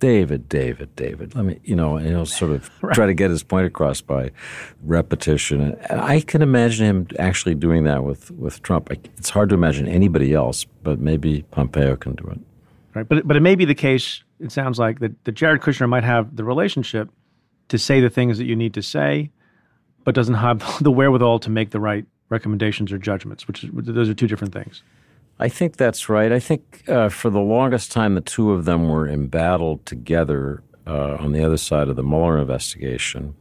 [0.00, 1.34] David, David, David.
[1.34, 2.94] Let me, you know, and he'll sort of right.
[2.94, 4.30] try to get his point across by
[4.82, 5.76] repetition.
[5.88, 8.90] And I can imagine him actually doing that with, with Trump.
[8.90, 12.40] It's hard to imagine anybody else, but maybe Pompeo can do it.
[12.94, 14.24] Right, but but it may be the case.
[14.40, 17.08] It sounds like that, that Jared Kushner might have the relationship
[17.70, 19.30] to say the things that you need to say,
[20.04, 23.48] but doesn't have the wherewithal to make the right recommendations or judgments.
[23.48, 24.82] Which is, those are two different things.
[25.38, 26.32] I think that's right.
[26.32, 31.16] I think uh, for the longest time, the two of them were embattled together uh,
[31.18, 33.34] on the other side of the Mueller investigation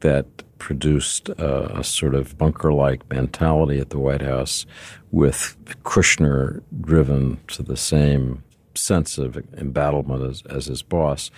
[0.00, 0.26] that
[0.58, 4.66] produced uh, a sort of bunker like mentality at the White House
[5.12, 8.42] with Kushner driven to the same
[8.74, 11.30] sense of embattlement as, as his boss.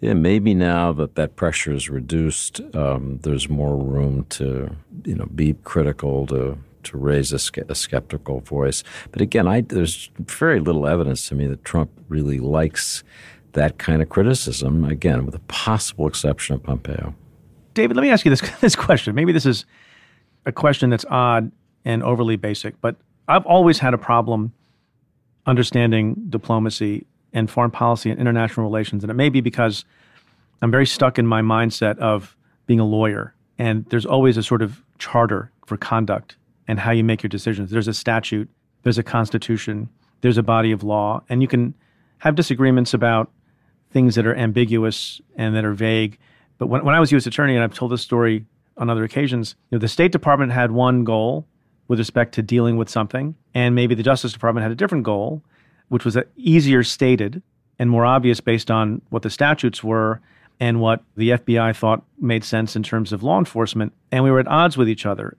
[0.00, 5.26] Yeah, maybe now that that pressure is reduced, um, there's more room to you know
[5.26, 8.82] be critical to to raise a, a, skeptical voice.
[9.12, 13.04] But again, I, there's very little evidence to me that Trump really likes
[13.52, 14.84] that kind of criticism.
[14.84, 17.14] Again, with a possible exception of Pompeo.
[17.74, 19.14] David, let me ask you this this question.
[19.14, 19.66] Maybe this is
[20.46, 21.52] a question that's odd
[21.84, 22.96] and overly basic, but
[23.28, 24.52] I've always had a problem
[25.46, 29.84] understanding diplomacy and foreign policy and international relations, and it may be because
[30.62, 34.62] I'm very stuck in my mindset of being a lawyer, and there's always a sort
[34.62, 36.36] of charter for conduct
[36.68, 37.70] and how you make your decisions.
[37.70, 38.48] There's a statute,
[38.82, 39.88] there's a constitution,
[40.20, 41.74] there's a body of law, and you can
[42.18, 43.30] have disagreements about
[43.90, 46.18] things that are ambiguous and that are vague.
[46.58, 47.26] But when, when I was U.S.
[47.26, 48.44] attorney, and I've told this story
[48.76, 51.46] on other occasions, you know, the State Department had one goal
[51.90, 55.42] with respect to dealing with something, and maybe the Justice Department had a different goal,
[55.88, 57.42] which was easier stated
[57.78, 60.20] and more obvious based on what the statutes were
[60.60, 63.92] and what the FBI thought made sense in terms of law enforcement.
[64.12, 65.36] And we were at odds with each other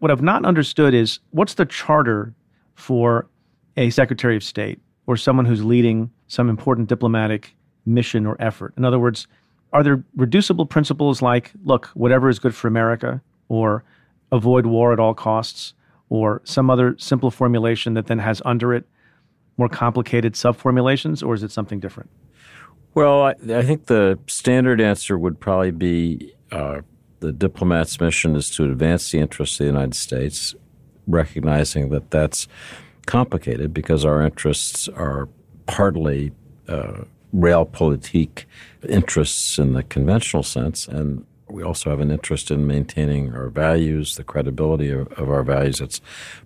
[0.00, 2.34] what I've not understood is what's the charter
[2.74, 3.28] for
[3.76, 7.54] a Secretary of State or someone who's leading some important diplomatic
[7.86, 8.74] mission or effort?
[8.76, 9.28] In other words,
[9.72, 13.84] are there reducible principles like, look, whatever is good for America, or
[14.32, 15.74] avoid war at all costs,
[16.10, 18.84] or some other simple formulation that then has under it
[19.56, 22.10] more complicated sub formulations, or is it something different?
[22.94, 26.80] Well, I, I, think the standard answer would probably be uh,
[27.20, 30.54] the diplomat's mission is to advance the interests of the United States,
[31.06, 32.48] recognizing that that's
[33.06, 35.28] complicated because our interests are
[35.66, 36.32] partly
[36.68, 37.02] uh,
[37.34, 38.44] realpolitik
[38.88, 44.16] interests in the conventional sense, and we also have an interest in maintaining our values,
[44.16, 45.80] the credibility of, of our values.
[45.80, 46.00] It's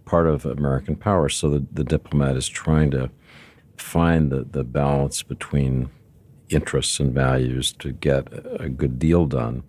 [0.05, 1.29] part of American power.
[1.29, 3.11] So the, the diplomat is trying to
[3.77, 5.91] find the, the balance between
[6.49, 8.29] interests and values to get
[8.61, 9.63] a good deal done.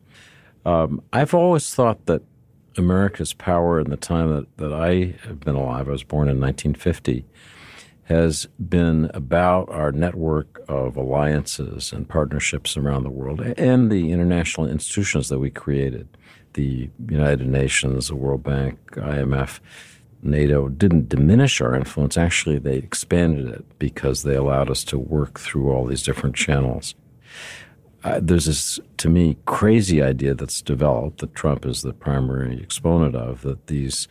[0.65, 2.21] Um, I've always thought that
[2.77, 6.39] America's power in the time that, that I have been alive, I was born in
[6.39, 7.25] 1950,
[8.05, 14.67] has been about our network of alliances and partnerships around the world and the international
[14.67, 16.07] institutions that we created.
[16.53, 19.59] The United Nations, the World Bank, IMF,
[20.21, 22.17] NATO didn't diminish our influence.
[22.17, 26.95] Actually, they expanded it because they allowed us to work through all these different channels
[28.05, 33.15] uh, there's this, to me, crazy idea that's developed that Trump is the primary exponent
[33.15, 34.07] of that these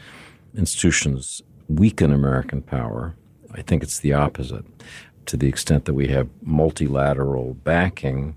[0.56, 3.14] institutions weaken American power.
[3.54, 4.64] I think it's the opposite.
[5.26, 8.36] To the extent that we have multilateral backing,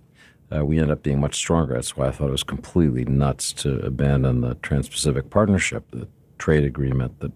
[0.55, 1.73] uh, we end up being much stronger.
[1.73, 6.07] That's why I thought it was completely nuts to abandon the Trans Pacific Partnership, the
[6.37, 7.33] trade agreement that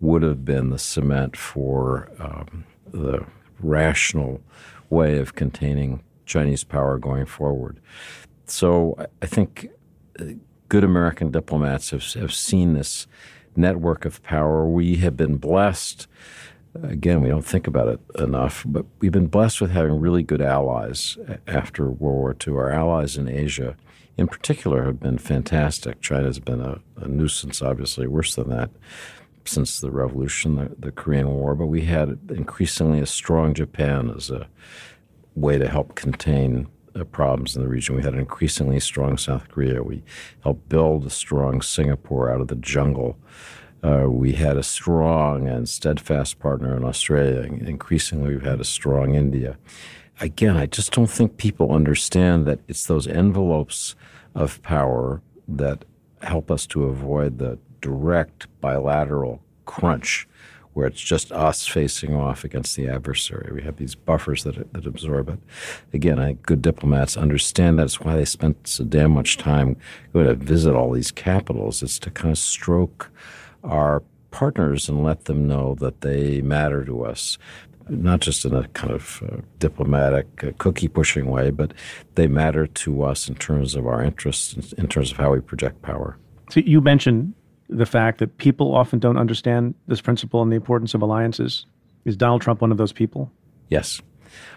[0.00, 3.26] would have been the cement for um, the
[3.60, 4.40] rational
[4.88, 7.80] way of containing Chinese power going forward.
[8.46, 9.68] So I think
[10.18, 10.24] uh,
[10.68, 13.06] good American diplomats have, have seen this
[13.56, 14.66] network of power.
[14.66, 16.06] We have been blessed.
[16.82, 20.42] Again, we don't think about it enough, but we've been blessed with having really good
[20.42, 22.54] allies after World War II.
[22.54, 23.76] Our allies in Asia,
[24.16, 26.00] in particular, have been fantastic.
[26.00, 28.70] China's been a, a nuisance, obviously, worse than that
[29.46, 34.30] since the revolution, the, the Korean War, but we had increasingly a strong Japan as
[34.30, 34.48] a
[35.34, 37.96] way to help contain uh, problems in the region.
[37.96, 39.82] We had an increasingly strong South Korea.
[39.82, 40.02] We
[40.42, 43.18] helped build a strong Singapore out of the jungle.
[43.84, 47.42] Uh, we had a strong and steadfast partner in Australia.
[47.42, 49.58] Increasingly, we've had a strong India.
[50.20, 53.94] Again, I just don't think people understand that it's those envelopes
[54.34, 55.84] of power that
[56.22, 60.26] help us to avoid the direct bilateral crunch
[60.72, 63.52] where it's just us facing off against the adversary.
[63.52, 65.38] We have these buffers that, that absorb it.
[65.92, 69.76] Again, I good diplomats understand that's why they spent so damn much time
[70.12, 71.82] going to visit all these capitals.
[71.82, 73.10] It's to kind of stroke
[73.64, 77.38] our partners and let them know that they matter to us.
[77.88, 81.74] Not just in a kind of uh, diplomatic, uh, cookie pushing way, but
[82.14, 85.82] they matter to us in terms of our interests, in terms of how we project
[85.82, 86.16] power.
[86.50, 87.34] So you mentioned
[87.68, 91.66] the fact that people often don't understand this principle and the importance of alliances.
[92.04, 93.30] Is Donald Trump one of those people?
[93.68, 94.00] Yes.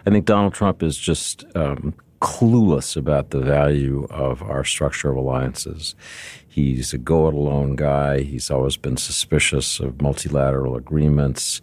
[0.06, 5.16] I think Donald Trump is just um, clueless about the value of our structure of
[5.16, 5.94] alliances.
[6.46, 8.20] He's a go it alone guy.
[8.20, 11.60] He's always been suspicious of multilateral agreements.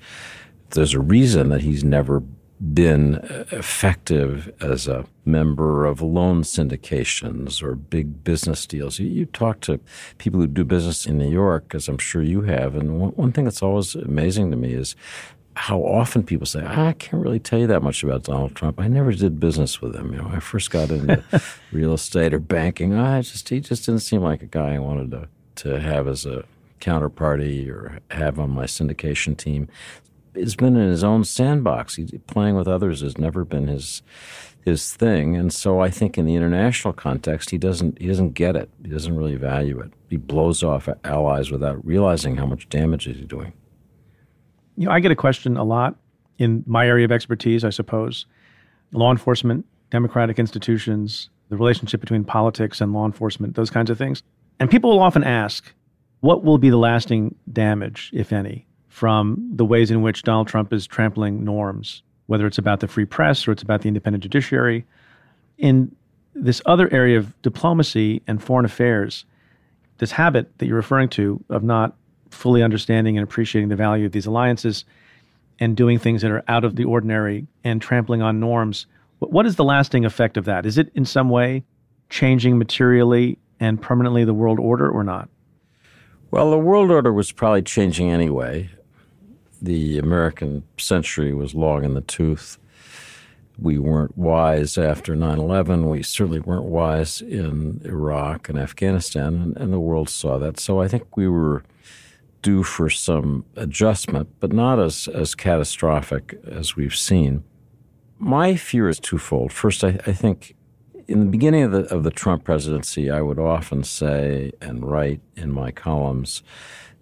[0.72, 2.24] There's a reason that he's never
[2.74, 3.15] been
[3.52, 8.98] effective as a member of loan syndications or big business deals.
[8.98, 9.80] You, you, talk to
[10.18, 13.32] people who do business in New York, as I'm sure you have, and one, one
[13.34, 14.96] thing that's always amazing to me is
[15.56, 18.80] how often people say, I can't really tell you that much about Donald Trump.
[18.80, 20.12] I never did business with him.
[20.12, 21.24] You know, I first got into
[21.72, 22.94] real estate or banking.
[22.94, 25.30] I just he just didn't seem like a guy I wanted to
[25.63, 26.44] to have as a
[26.82, 29.70] counterparty or have on my syndication team.
[30.34, 31.96] He's been in his own sandbox.
[31.96, 34.02] He, playing with others has never been his
[34.65, 38.58] his thing, and so I think in the international context, he doesn't he doesn't get
[38.58, 38.70] it.
[38.84, 39.94] He doesn't really value it.
[40.10, 43.54] He blows off allies without realizing how much damage he's doing.
[44.78, 45.96] You know, I get a question a lot
[46.38, 48.26] in my area of expertise, I suppose.
[48.92, 54.24] Law enforcement, democratic institutions, the relationship between politics and law enforcement, those kinds of things.
[54.60, 55.74] And people will often ask,
[56.22, 60.74] what will be the lasting damage, if any, from the ways in which Donald Trump
[60.74, 64.86] is trampling norms, whether it's about the free press or it's about the independent judiciary?
[65.58, 65.96] In
[66.34, 69.26] this other area of diplomacy and foreign affairs,
[70.00, 71.96] this habit that you're referring to of not
[72.36, 74.86] fully understanding and appreciating the value of these alliances
[75.60, 78.86] and doing things that are out of the ordinary and trampling on norms.
[79.19, 80.65] What is the lasting effect of that?
[80.65, 81.63] Is it in some way
[82.10, 85.30] changing materially and permanently the world order or not?
[86.32, 88.69] Well, the world order was probably changing anyway.
[89.62, 92.60] The American century was long in the tooth.
[93.58, 95.89] We weren't wise after 9 11.
[95.89, 100.60] We certainly weren't wise in Iraq and Afghanistan, and, and the world saw that.
[100.60, 101.63] So I think we were
[102.46, 107.44] due for some adjustment, but not as, as catastrophic as we've seen.
[108.20, 109.52] My fear is twofold.
[109.52, 110.56] First, I, I think
[111.08, 115.22] in the beginning of the, of the Trump presidency, I would often say and write
[115.36, 116.44] in my columns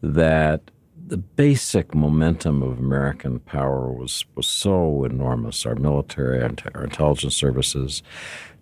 [0.02, 0.72] that
[1.06, 8.02] the basic momentum of American power was, was so enormous, our military, our intelligence services,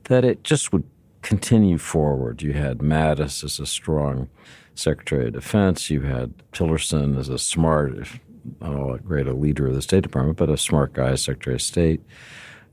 [0.05, 0.85] that it just would
[1.21, 2.41] continue forward.
[2.41, 4.29] You had Mattis as a strong
[4.75, 5.89] Secretary of Defense.
[5.89, 7.93] You had Tillerson as a smart,
[8.59, 11.55] not all that great a leader of the State Department, but a smart guy Secretary
[11.55, 12.01] of State.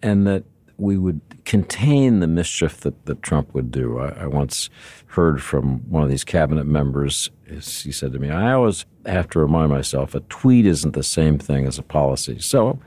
[0.03, 0.45] And that
[0.77, 3.99] we would contain the mischief that, that Trump would do.
[3.99, 4.71] I, I once
[5.07, 9.39] heard from one of these cabinet members, he said to me, I always have to
[9.39, 12.39] remind myself a tweet isn't the same thing as a policy.
[12.39, 12.79] So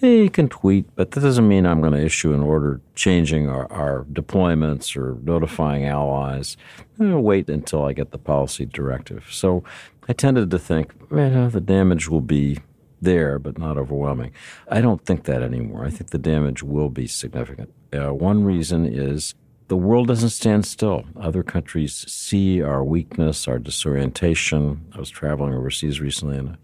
[0.00, 3.48] hey, you can tweet, but that doesn't mean I'm going to issue an order changing
[3.48, 6.56] our, our deployments or notifying allies.
[6.98, 9.26] To wait until I get the policy directive.
[9.30, 9.62] So
[10.08, 12.58] I tended to think, man, the damage will be
[13.00, 14.32] there, but not overwhelming.
[14.68, 15.84] I don't think that anymore.
[15.84, 17.72] I think the damage will be significant.
[17.92, 19.34] Uh, one reason is
[19.68, 21.04] the world doesn't stand still.
[21.20, 24.86] Other countries see our weakness, our disorientation.
[24.94, 26.58] I was traveling overseas recently, and a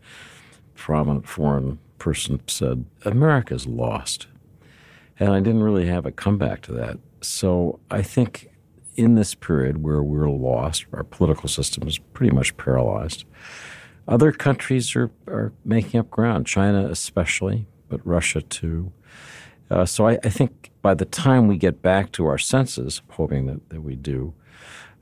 [0.75, 4.27] prominent foreign person said, America's lost.
[5.19, 6.99] And I didn't really have a comeback to that.
[7.21, 8.51] So I think
[8.97, 13.25] in this period where we're lost, our political system is pretty much paralyzed.
[14.07, 18.93] Other countries are, are making up ground, China especially, but Russia too.
[19.75, 23.47] Uh, so I, I, think by the time we get back to our senses, hoping
[23.47, 24.33] that, that we do,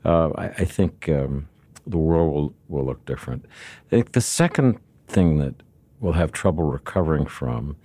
[0.03, 1.47] uh, I, I, think um,
[1.85, 3.45] the world will, will look different.
[3.85, 5.53] I think the second thing that
[5.99, 7.75] we'll have trouble recovering from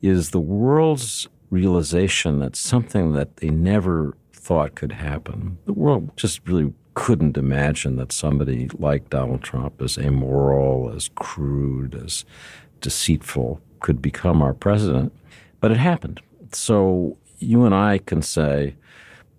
[0.00, 5.58] is the world's realization that something that they never thought could happen.
[5.66, 11.94] The world just really couldn't imagine that somebody like Donald Trump, as immoral, as crude,
[11.94, 12.24] as
[12.80, 15.12] deceitful, could become our president.
[15.62, 16.20] But it happened.
[16.52, 18.76] So you and I can say,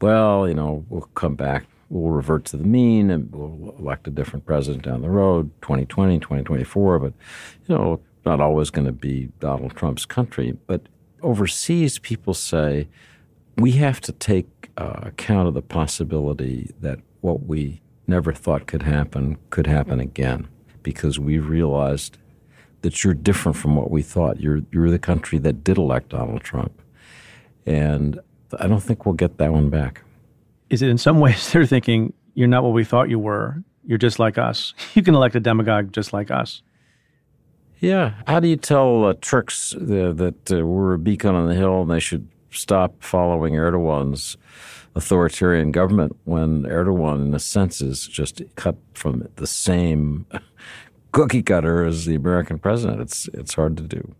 [0.01, 4.11] well, you know, we'll come back we'll revert to the mean and we'll elect a
[4.11, 6.99] different president down the road, 2020, 2024.
[6.99, 7.13] But,
[7.67, 10.57] you know, not always going to be Donald Trump's country.
[10.65, 10.87] But
[11.21, 12.87] overseas, people say
[13.57, 18.83] we have to take uh, account of the possibility that what we never thought could
[18.83, 20.47] happen could happen again
[20.81, 22.17] because we realized
[22.83, 24.39] that you're different from what we thought.
[24.39, 26.79] You're you're the country that did elect Donald Trump,
[27.65, 28.19] and
[28.59, 30.03] I don't think we'll get that one back.
[30.69, 33.63] Is it in some ways they're thinking you're not what we thought you were?
[33.85, 34.73] You're just like us.
[34.93, 36.61] You can elect a demagogue just like us.
[37.79, 38.13] Yeah.
[38.27, 41.81] How do you tell uh, Turks uh, that uh, we're a beacon on the hill
[41.81, 44.37] and they should stop following Erdogan's
[44.95, 50.25] authoritarian government when Erdogan, in a sense, is just cut from the same
[51.13, 52.99] cookie cutter as the American president?
[52.99, 54.13] It's it's hard to do.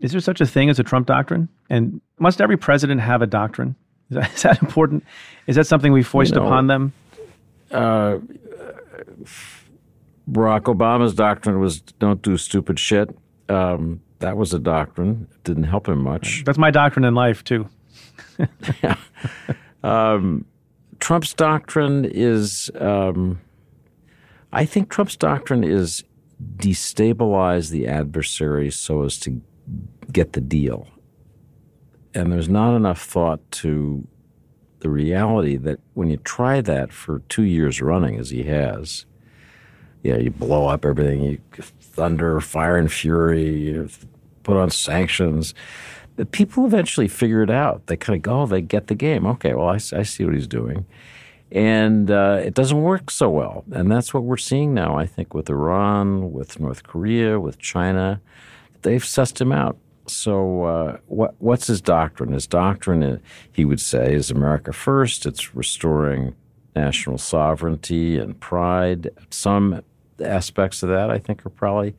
[0.00, 1.48] Is there such a thing as a Trump doctrine?
[1.68, 3.76] And must every president have a doctrine?
[4.10, 5.04] Is that, is that important?
[5.46, 6.92] Is that something we foist you know, upon them?
[7.70, 8.18] Uh,
[10.30, 13.10] Barack Obama's doctrine was don't do stupid shit.
[13.48, 15.28] Um, that was a doctrine.
[15.32, 16.44] It didn't help him much.
[16.44, 17.68] That's my doctrine in life, too.
[18.82, 18.96] yeah.
[19.82, 20.46] Um,
[21.00, 23.40] Trump's doctrine is, um,
[24.52, 26.04] I think Trump's doctrine is
[26.56, 29.40] destabilize the adversary so as to
[30.10, 30.88] get the deal.
[32.14, 34.06] And there's not enough thought to
[34.80, 39.06] the reality that when you try that for two years running, as he has,
[40.02, 41.38] yeah, you blow up everything, you
[41.80, 43.88] thunder, fire and fury, you
[44.42, 45.54] put on sanctions.
[46.16, 47.86] But people eventually figure it out.
[47.86, 49.26] They kind of go, oh, they get the game.
[49.26, 50.84] Okay, well, I, I see what he's doing.
[51.52, 53.64] And uh, it doesn't work so well.
[53.72, 58.22] And that's what we're seeing now, I think, with Iran, with North Korea, with China.
[58.80, 59.76] They've sussed him out.
[60.06, 62.32] So, uh, what, what's his doctrine?
[62.32, 63.18] His doctrine, uh,
[63.52, 65.26] he would say, is America first.
[65.26, 66.34] It's restoring
[66.74, 69.10] national sovereignty and pride.
[69.30, 69.82] Some
[70.20, 71.94] aspects of that I think are probably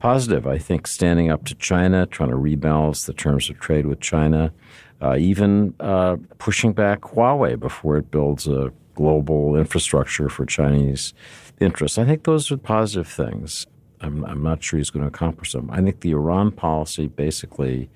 [0.00, 0.46] positive.
[0.46, 4.52] I think standing up to China, trying to rebalance the terms of trade with China,
[5.00, 11.14] uh, even uh, pushing back Huawei before it builds a global infrastructure for Chinese
[11.60, 11.98] interests.
[11.98, 13.64] I think those are positive things.
[14.00, 15.70] I'm, I'm not sure he's going to accomplish them.
[15.70, 17.90] I think the Iran policy basically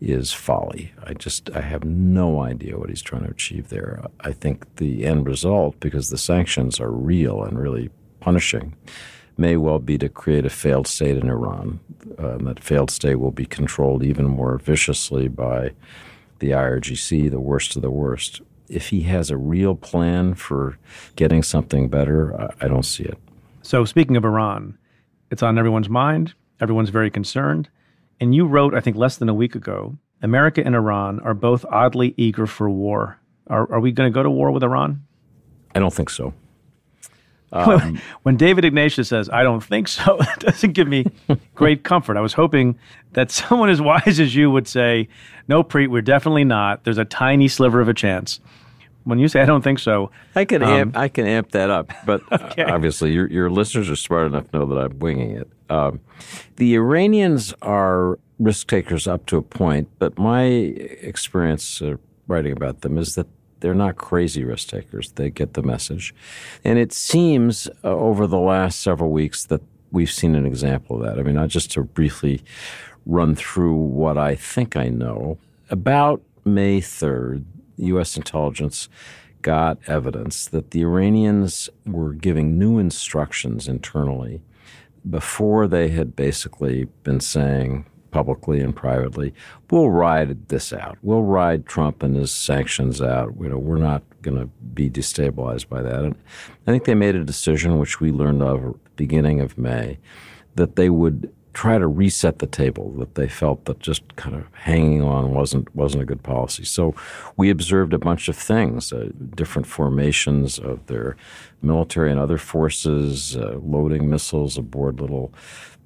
[0.00, 0.92] is folly.
[1.06, 4.02] I just I have no idea what he's trying to achieve there.
[4.20, 8.74] I think the end result, because the sanctions are real and really punishing,
[9.36, 11.78] may well be to create a failed state in Iran.
[12.18, 15.70] Uh, that failed state will be controlled even more viciously by
[16.40, 18.40] the IRGC, the worst of the worst.
[18.70, 20.78] If he has a real plan for
[21.16, 23.18] getting something better, I, I don't see it.
[23.62, 24.78] So, speaking of Iran,
[25.30, 26.34] it's on everyone's mind.
[26.60, 27.68] Everyone's very concerned.
[28.20, 31.64] And you wrote, I think, less than a week ago America and Iran are both
[31.70, 33.18] oddly eager for war.
[33.46, 35.02] Are, are we going to go to war with Iran?
[35.74, 36.34] I don't think so.
[37.52, 41.04] Um, when David Ignatius says, I don't think so, it doesn't give me
[41.56, 42.16] great comfort.
[42.16, 42.78] I was hoping
[43.14, 45.08] that someone as wise as you would say,
[45.48, 46.84] No, Preet, we're definitely not.
[46.84, 48.38] There's a tiny sliver of a chance.
[49.10, 51.68] When you say I don't think so, I can um, amp, I can amp that
[51.68, 51.92] up.
[52.06, 52.64] But okay.
[52.64, 55.50] obviously, your your listeners are smart enough to know that I'm winging it.
[55.68, 56.00] Um,
[56.56, 61.96] the Iranians are risk takers up to a point, but my experience uh,
[62.26, 63.26] writing about them is that
[63.60, 65.12] they're not crazy risk takers.
[65.12, 66.14] They get the message.
[66.64, 69.60] And it seems uh, over the last several weeks that
[69.92, 71.18] we've seen an example of that.
[71.18, 72.42] I mean, not just to briefly
[73.06, 75.38] run through what I think I know.
[75.68, 77.44] About May 3rd,
[77.86, 78.16] U.S.
[78.16, 78.88] intelligence
[79.42, 84.42] got evidence that the Iranians were giving new instructions internally
[85.08, 89.32] before they had basically been saying, publicly and privately,
[89.70, 90.98] we'll ride this out.
[91.02, 93.34] We'll ride Trump and his sanctions out.
[93.40, 96.04] You know, we're not going to be destabilized by that.
[96.04, 96.16] And
[96.66, 99.98] I think they made a decision, which we learned of beginning of May,
[100.56, 104.46] that they would try to reset the table that they felt that just kind of
[104.52, 106.64] hanging on wasn't wasn't a good policy.
[106.64, 106.94] So
[107.36, 111.16] we observed a bunch of things, uh, different formations of their
[111.62, 115.32] military and other forces, uh, loading missiles aboard little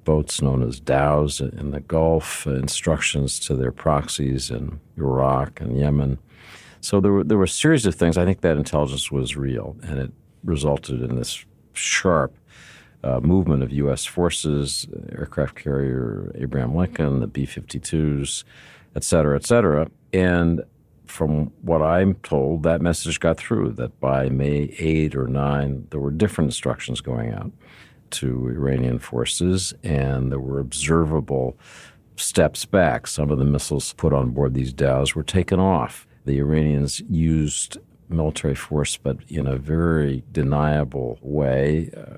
[0.03, 6.19] boats known as dhows in the Gulf, instructions to their proxies in Iraq and Yemen.
[6.79, 8.15] So there were, there were a series of things.
[8.15, 10.11] I think that intelligence was real, and it
[10.43, 11.43] resulted in this
[11.73, 12.37] sharp
[13.05, 14.03] uh, movement of U.S.
[14.03, 18.43] forces, aircraft carrier Abraham Lincoln, the B 52s,
[18.95, 19.87] et cetera, et cetera.
[20.11, 20.63] And
[21.05, 25.99] from what I'm told, that message got through that by May 8 or 9, there
[25.99, 27.51] were different instructions going out
[28.11, 31.57] to Iranian forces, and there were observable
[32.15, 33.07] steps back.
[33.07, 36.07] Some of the missiles put on board these dhows were taken off.
[36.25, 37.77] The Iranians used
[38.09, 42.17] military force, but in a very deniable way, uh,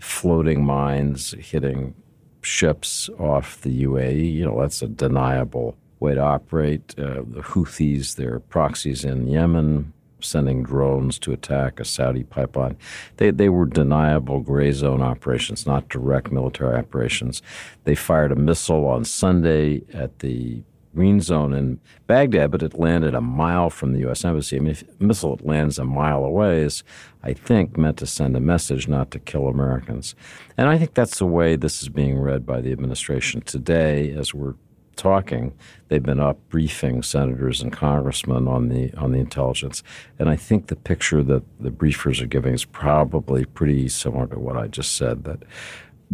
[0.00, 1.94] floating mines hitting
[2.42, 4.34] ships off the UAE.
[4.34, 6.94] You know, that's a deniable way to operate.
[6.98, 12.76] Uh, the Houthis, their proxies in Yemen, sending drones to attack a Saudi pipeline.
[13.16, 17.42] They, they were deniable gray zone operations, not direct military operations.
[17.84, 20.62] They fired a missile on Sunday at the
[20.94, 24.24] green zone in Baghdad, but it landed a mile from the U.S.
[24.24, 24.56] Embassy.
[24.56, 26.84] I mean, if a missile lands a mile away is,
[27.22, 30.14] I think, meant to send a message, not to kill Americans.
[30.56, 34.32] And I think that's the way this is being read by the administration today as
[34.32, 34.54] we're
[34.96, 35.54] talking.
[35.88, 39.82] They've been up briefing senators and congressmen on the on the intelligence,
[40.18, 44.38] and I think the picture that the briefers are giving is probably pretty similar to
[44.38, 45.24] what I just said.
[45.24, 45.42] That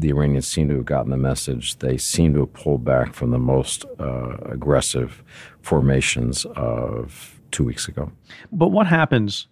[0.00, 1.78] the Iranians seem to have gotten the message.
[1.78, 5.22] They seem to have pulled back from the most uh, aggressive
[5.60, 8.10] formations of two weeks ago.
[8.50, 9.46] But what happens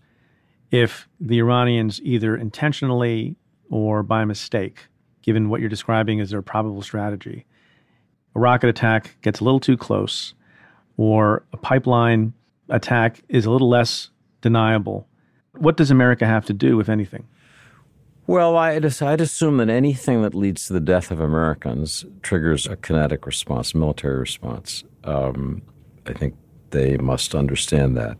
[0.70, 3.36] if the Iranians either intentionally
[3.70, 4.86] or by mistake,
[5.22, 7.44] given what you're describing as their probable strategy,
[8.34, 10.34] a rocket attack gets a little too close,
[10.96, 12.32] or a pipeline
[12.70, 15.06] attack is a little less deniable?
[15.52, 17.26] What does America have to do, if anything?
[18.28, 22.76] Well, I'd, I'd assume that anything that leads to the death of Americans triggers a
[22.76, 24.84] kinetic response, military response.
[25.04, 25.62] Um,
[26.04, 26.34] I think
[26.68, 28.18] they must understand that.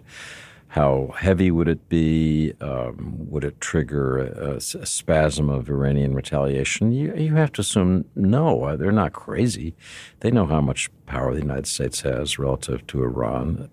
[0.79, 2.53] How heavy would it be?
[2.61, 6.93] Um, would it trigger a, a, spasm of Iranian retaliation?
[6.93, 8.63] You, you have to assume no.
[8.63, 9.75] Uh, they're not crazy.
[10.21, 13.69] They know how much power the United States has relative to Iran.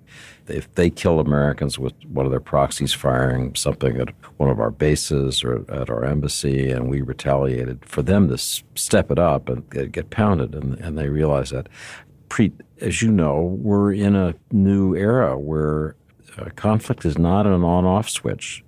[0.48, 4.72] If they kill Americans with one of their proxies firing something at one of our
[4.72, 9.70] bases or at our embassy, and we retaliated, for them to step it up and
[9.92, 11.70] get, pounded, and, and they realize that.
[12.82, 15.96] As you know, we're in a new era where
[16.38, 18.64] uh, conflict is not an on off switch.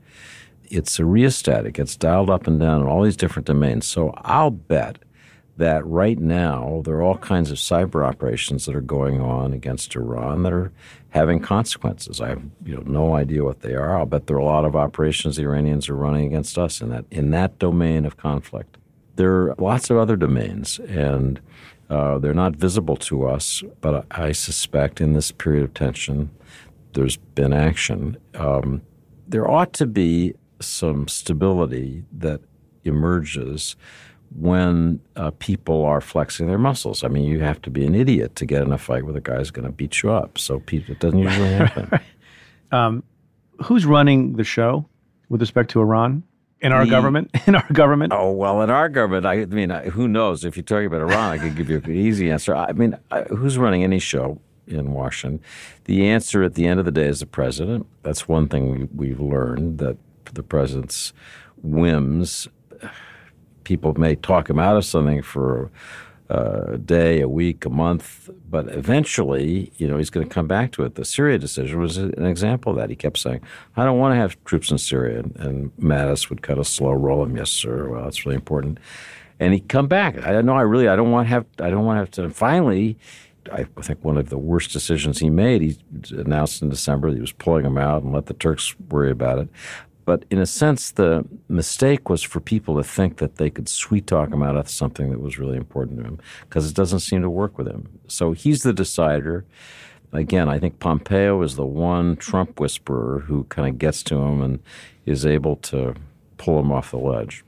[0.70, 1.65] It's a rheostat.
[1.65, 3.88] It gets dialed up and down in all these different domains.
[3.88, 4.99] So I'll bet
[5.57, 9.95] that right now there are all kinds of cyber operations that are going on against
[9.95, 10.72] Iran that are
[11.09, 12.22] having consequences.
[12.22, 13.97] I have you know no idea what they are.
[13.97, 16.89] I'll bet there are a lot of operations the Iranians are running against us in
[16.89, 18.78] that in that domain of conflict.
[19.15, 21.41] There are lots of other domains, and
[21.89, 23.63] uh, they're not visible to us.
[23.82, 26.30] But I suspect in this period of tension,
[26.94, 28.18] there's been action.
[28.36, 28.82] Um,
[29.28, 32.42] there ought to be some stability that
[32.84, 33.76] emerges
[34.36, 37.04] when uh, people are flexing their muscles.
[37.04, 39.22] I mean, you have to be an idiot to get in a fight with a
[39.22, 40.38] guy who's going to beat you up.
[40.38, 42.00] So it doesn't usually happen.
[42.72, 43.04] um,
[43.64, 44.88] who's running the show
[45.30, 46.24] with respect to Iran?
[46.60, 47.30] In our the, government?
[47.48, 48.14] In our government?
[48.14, 50.44] Oh, well, in our government, I mean, who knows?
[50.44, 52.56] If you're talking about Iran, I could give you an easy answer.
[52.56, 52.98] I mean,
[53.30, 54.42] who's running any show?
[54.68, 55.41] In Washington.
[55.86, 57.88] The answer at the end of the day is the president.
[58.03, 59.97] That's one thing we, have learned that
[60.34, 61.13] the president's
[61.61, 62.47] whims,
[63.63, 65.72] people may talk him out of something for
[66.30, 70.47] uh, a day, a week, a month, but eventually, you know, he's going to come
[70.47, 70.95] back to it.
[70.95, 72.89] The Syria decision was an example of that.
[72.89, 73.41] He kept saying,
[73.78, 77.24] "I don't want to have troops in Syria," and Mattis would kind of slow roll
[77.24, 77.38] him.
[77.38, 77.89] Yes, sir.
[77.89, 78.80] Well, that's really important.
[79.39, 80.26] And he'd come back.
[80.26, 80.55] I know.
[80.55, 80.89] I really.
[80.89, 81.45] I don't want to have.
[81.59, 82.36] I don't want to have to.
[82.36, 82.97] Finally,
[83.52, 85.62] I think one of the worst decisions he made.
[85.62, 85.78] He
[86.12, 89.39] announced in December that he was pulling them out and let the Turks worry about
[89.39, 89.50] it.
[90.06, 94.08] But in a sense, the mistake was for people to think that they could sweet
[94.08, 97.22] talk him out of something that was really important to him because it doesn't seem
[97.24, 98.00] to work with him.
[98.08, 99.43] So he's the decider.
[100.14, 104.41] Again, I think Pompeo is the one Trump whisperer who kind of gets to him
[104.41, 104.60] and
[105.06, 105.93] is able to
[106.38, 107.43] pull him off the ledge.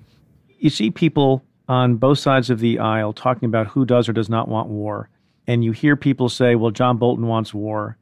[0.58, 4.28] You see people on both sides of the aisle talking about who does or does
[4.28, 5.08] not want war
[5.50, 7.97] and you hear people say, well, John Bolton wants war.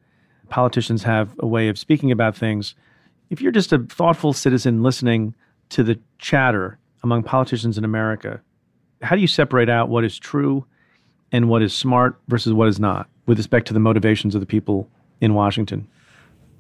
[0.50, 2.76] Politicians have a way of speaking about things.
[3.30, 5.34] If you're just a thoughtful citizen listening
[5.70, 8.42] to the chatter among politicians in America,
[9.02, 10.66] how do you separate out what is true
[11.32, 14.46] and what is smart versus what is not with respect to the motivations of the
[14.46, 14.90] people
[15.22, 15.88] in Washington?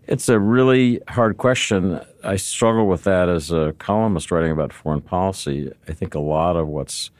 [0.07, 1.99] It's a really hard question.
[2.23, 5.69] I struggle with that as a columnist writing about foreign policy.
[5.85, 7.11] I think a lot of what's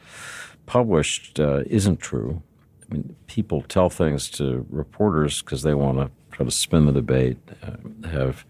[0.66, 2.42] published uh, isn't true.
[2.90, 6.92] I mean, people tell things to reporters because they want to try to spin the
[6.92, 8.46] debate, uh, have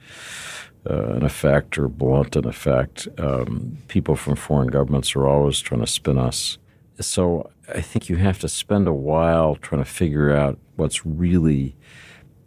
[0.90, 3.08] uh, an effect or blunt an effect.
[3.18, 6.58] Um, people from foreign governments are always trying to spin us.
[7.00, 11.76] So I think you have to spend a while trying to figure out what's really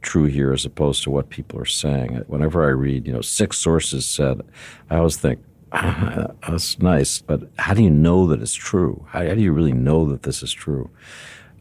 [0.02, 2.24] true here as opposed to what people are saying.
[2.26, 4.40] Whenever I read, you know, six sources said,
[4.88, 5.40] I always think,
[5.72, 9.06] ah, that's nice, but how do you know that it's true?
[9.10, 10.90] How, how do you really know that this is true?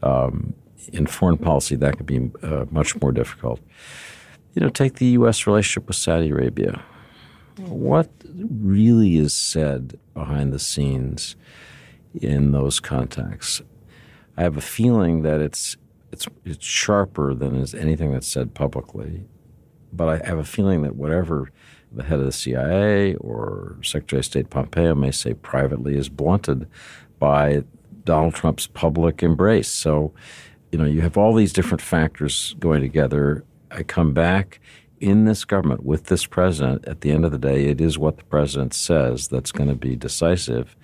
[0.02, 0.54] Um,
[0.92, 3.60] in foreign policy, that could be uh, much more difficult.
[4.54, 5.46] You know, take the U.S.
[5.46, 6.82] relationship with Saudi Arabia.
[7.58, 11.36] What really is said behind the scenes
[12.14, 13.62] in those contexts?
[14.36, 15.76] I have a feeling that it's
[16.12, 19.24] it's it's sharper than is anything that's said publicly.
[19.92, 21.50] But I have a feeling that whatever
[21.92, 26.68] the head of the CIA or Secretary of State Pompeo may say privately is blunted
[27.18, 27.64] by
[28.04, 29.68] Donald Trump's public embrace.
[29.68, 30.12] So,
[30.72, 33.44] you know, you have all these different factors going together.
[33.70, 34.60] I come back
[35.00, 36.86] in this government with this president.
[36.86, 39.74] At the end of the day, it is what the president says that's going to
[39.74, 40.76] be decisive.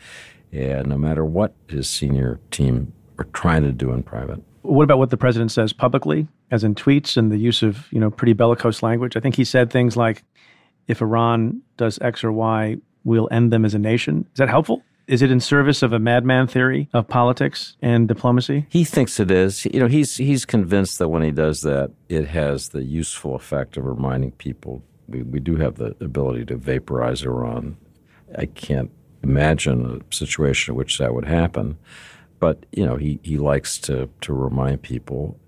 [0.53, 4.43] And no matter what his senior team are trying to do in private.
[4.63, 8.01] What about what the president says publicly, as in tweets and the use of, you
[8.01, 9.17] know, pretty bellicose language?
[9.17, 10.25] I think he said things like,
[10.89, 14.27] if Iran does X or Y, we'll end them as a nation.
[14.33, 14.83] Is that helpful?
[15.07, 18.67] Is it in service of a madman theory of politics and diplomacy?
[18.69, 19.65] He thinks it is.
[19.67, 23.77] You know, he's he's convinced that when he does that, it has the useful effect
[23.77, 27.77] of reminding people we, we do have the ability to vaporize Iran.
[28.37, 28.91] I can't
[29.23, 31.79] imagine a situation in which that would happen.
[32.39, 35.39] But, you know, he, he likes to, to remind people.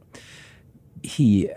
[1.03, 1.51] He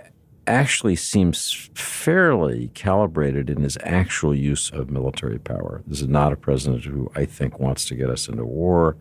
[0.48, 5.84] actually seems fairly calibrated in his actual use of military power.
[5.86, 8.98] This is not a president who I think wants to get us into war,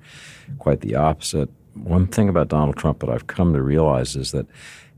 [0.58, 1.48] quite the opposite.
[1.74, 4.46] One thing about Donald Trump that I've come to realize is that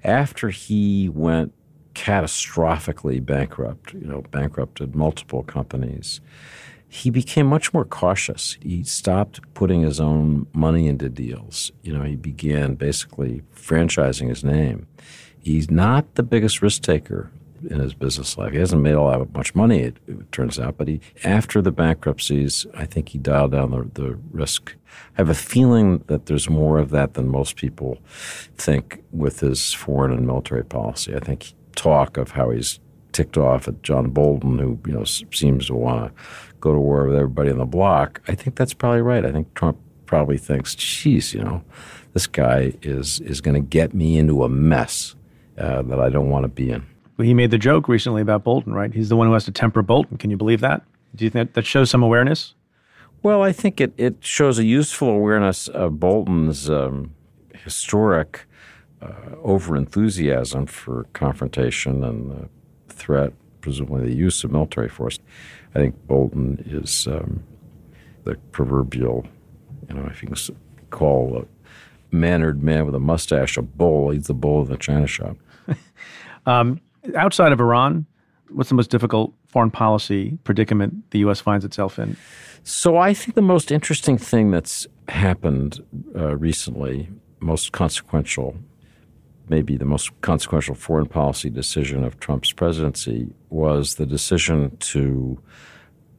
[0.02, 1.52] after he went
[1.94, 6.20] catastrophically bankrupt, you know, bankrupted multiple companies,
[6.88, 8.58] he became much more cautious.
[8.60, 11.72] He stopped putting his own money into deals.
[11.82, 14.86] You know, he began basically franchising his name.
[15.42, 17.30] He's not the biggest risk taker
[17.68, 18.52] in his business life.
[18.52, 21.70] He hasn't made all that much money, it, it, turns out, but he after the
[21.70, 24.74] bankruptcies, I think he dialed down the, the risk.
[25.16, 27.98] I have a feeling that there's more of that than most people
[28.56, 31.14] think with his foreign and military policy.
[31.14, 32.80] I think talk of how he's
[33.12, 36.22] ticked off at John Bolton, who you know seems to want to
[36.60, 38.20] go to war with everybody on the block.
[38.28, 39.24] I think that's probably right.
[39.24, 41.62] I think Trump probably thinks, "Geez, you know,
[42.12, 45.14] this guy is is going to get me into a mess."
[45.58, 46.86] Uh, that I don't want to be in.
[47.16, 48.92] Well, he made the joke recently about Bolton, right?
[48.92, 50.16] He's the one who has to temper Bolton.
[50.16, 50.82] Can you believe that?
[51.14, 52.54] Do you think that shows some awareness?
[53.22, 57.14] Well, I think it, it shows a useful awareness of Bolton's um,
[57.54, 58.46] historic
[59.00, 62.48] uh, overenthusiasm for confrontation and the
[62.92, 65.18] threat, presumably the use of military force.
[65.74, 67.42] I think Bolton is um,
[68.24, 69.26] the proverbial,
[69.88, 70.56] you know, if you can
[70.90, 71.46] call
[72.12, 74.10] mannered man with a mustache a bull.
[74.10, 75.36] He's the bull of the china shop.
[76.46, 76.80] um,
[77.16, 78.06] outside of Iran,
[78.50, 81.40] what's the most difficult foreign policy predicament the U.S.
[81.40, 82.16] finds itself in?
[82.64, 85.80] So I think the most interesting thing that's happened
[86.14, 87.08] uh, recently,
[87.40, 88.56] most consequential,
[89.48, 95.42] maybe the most consequential foreign policy decision of Trump's presidency was the decision to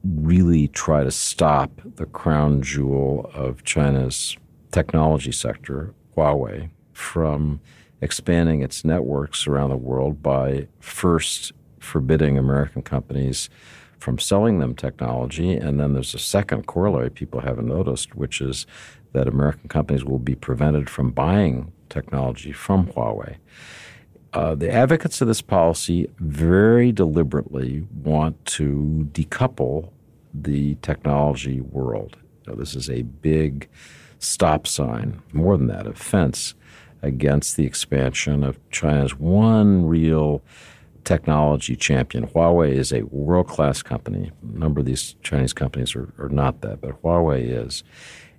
[0.04, 4.36] really try to stop the crown jewel of China's
[4.74, 7.60] technology sector, Huawei, from
[8.00, 13.48] expanding its networks around the world by first forbidding American companies
[14.00, 15.52] from selling them technology.
[15.54, 18.66] And then there's a second corollary people haven't noticed, which is
[19.12, 23.36] that American companies will be prevented from buying technology from Huawei.
[24.32, 29.90] Uh, the advocates of this policy very deliberately want to decouple
[30.34, 32.16] the technology world.
[32.44, 33.68] Now, this is a big
[34.18, 36.54] stop sign, more than that, a fence
[37.02, 40.42] against the expansion of China's one real
[41.04, 42.26] technology champion.
[42.26, 44.32] Huawei is a world class company.
[44.42, 47.84] A number of these Chinese companies are, are not that, but Huawei is.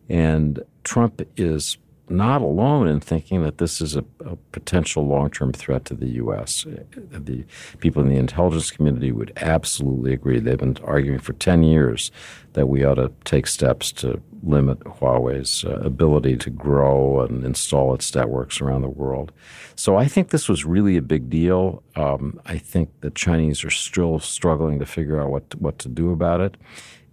[0.09, 1.77] And Trump is
[2.09, 6.09] not alone in thinking that this is a, a potential long term threat to the
[6.11, 6.65] U.S.
[7.11, 7.45] The
[7.79, 10.39] people in the intelligence community would absolutely agree.
[10.39, 12.11] They've been arguing for 10 years
[12.53, 17.95] that we ought to take steps to limit Huawei's uh, ability to grow and install
[17.95, 19.31] its networks around the world.
[19.75, 21.81] So I think this was really a big deal.
[21.95, 26.11] Um, I think the Chinese are still struggling to figure out what what to do
[26.11, 26.55] about it.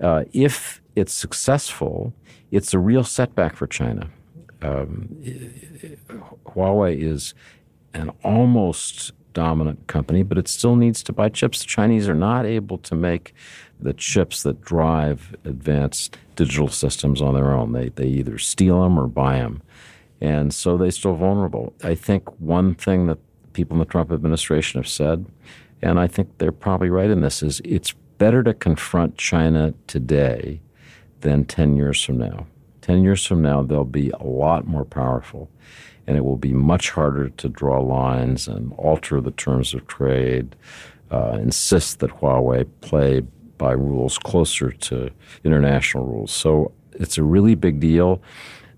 [0.01, 2.13] Uh, if it's successful,
[2.51, 4.11] it's a real setback for China
[4.65, 5.09] um,
[6.47, 7.35] Huawei is
[7.95, 11.61] an almost dominant company, but it still needs to buy chips.
[11.61, 13.35] The Chinese are not able to make
[13.81, 17.73] the chips that drive advanced digital systems on their own.
[17.73, 19.63] They, they either steal them or buy them.
[20.21, 21.75] And so they're still vulnerable.
[21.83, 23.19] I think one thing that
[23.55, 25.27] people in the Trump administration have said,
[25.83, 30.61] and I think they're probably right in this, is it's better to confront China today
[31.23, 32.47] than 10 years from now.
[32.83, 35.49] 10 years from now, they'll be a lot more powerful,
[36.07, 40.55] and it will be much harder to draw lines and alter the terms of trade,
[41.11, 43.23] uh, insist that Huawei play
[43.57, 45.11] by rules closer to
[45.45, 46.33] international rules.
[46.33, 48.21] So it's a really big deal.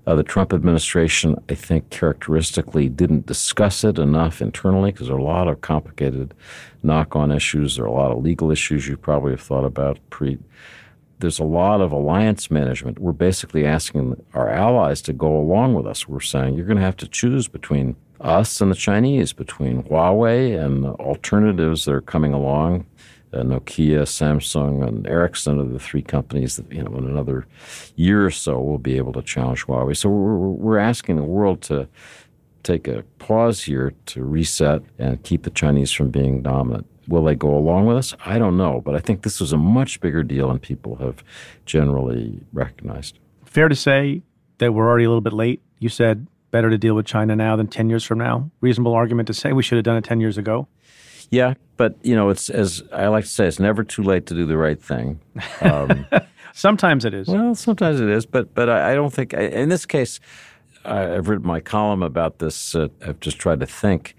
[0.06, 5.20] Uh, the Trump administration, I think, characteristically didn't discuss it enough internally because there are
[5.20, 6.34] a lot of complicated
[6.82, 7.76] knock on issues.
[7.76, 10.40] There are a lot of legal issues you probably have thought about Preet.
[11.24, 12.98] There's a lot of alliance management.
[12.98, 16.06] We're basically asking our allies to go along with us.
[16.06, 20.62] We're saying you're going to have to choose between us and the Chinese, between Huawei
[20.62, 22.86] and alternatives that are coming along
[23.34, 27.46] uh, Nokia, Samsung, and Ericsson are the three companies that, you know, in another
[27.96, 29.96] year or so will be able to challenge Huawei.
[29.96, 31.88] So we're, we're asking the world to
[32.62, 36.86] take a pause here to reset and keep the Chinese from being dominant.
[37.08, 38.14] Will they go along with us?
[38.24, 41.22] I don't know, but I think this was a much bigger deal than people have
[41.66, 43.18] generally recognized.
[43.44, 44.22] Fair to say
[44.58, 45.62] that we're already a little bit late.
[45.78, 48.50] You said better to deal with China now than 10 years from now.
[48.60, 50.68] Reasonable argument to say we should have done it 10 years ago.
[51.30, 54.34] Yeah, but you know, it's as I like to say, it's never too late to
[54.34, 55.20] do the right thing.
[55.60, 56.06] Um,
[56.52, 57.28] sometimes it is.
[57.28, 60.20] Well, sometimes it is, but but I, I don't think in this case.
[60.86, 62.74] I've written my column about this.
[62.74, 64.14] Uh, I've just tried to think.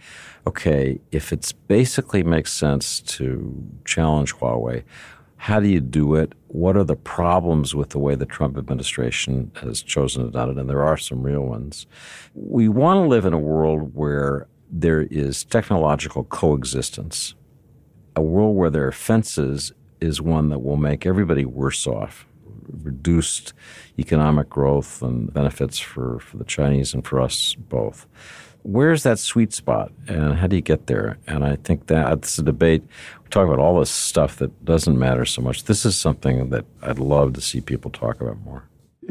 [0.48, 4.84] Okay, if it basically makes sense to challenge Huawei,
[5.38, 6.34] how do you do it?
[6.48, 10.58] What are the problems with the way the Trump administration has chosen to do it?
[10.58, 11.88] And there are some real ones.
[12.34, 17.36] We want to live in a world where there is technological coexistence.
[18.16, 22.26] A world where there are fences is one that will make everybody worse off.
[22.84, 23.54] Reduced
[24.00, 28.08] economic growth and benefits for, for the Chinese and for us both.
[28.68, 31.18] Where's that sweet spot and how do you get there?
[31.28, 32.82] And I think that's a debate.
[33.24, 35.66] We talk about all this stuff that doesn't matter so much.
[35.66, 38.63] This is something that I'd love to see people talk about more.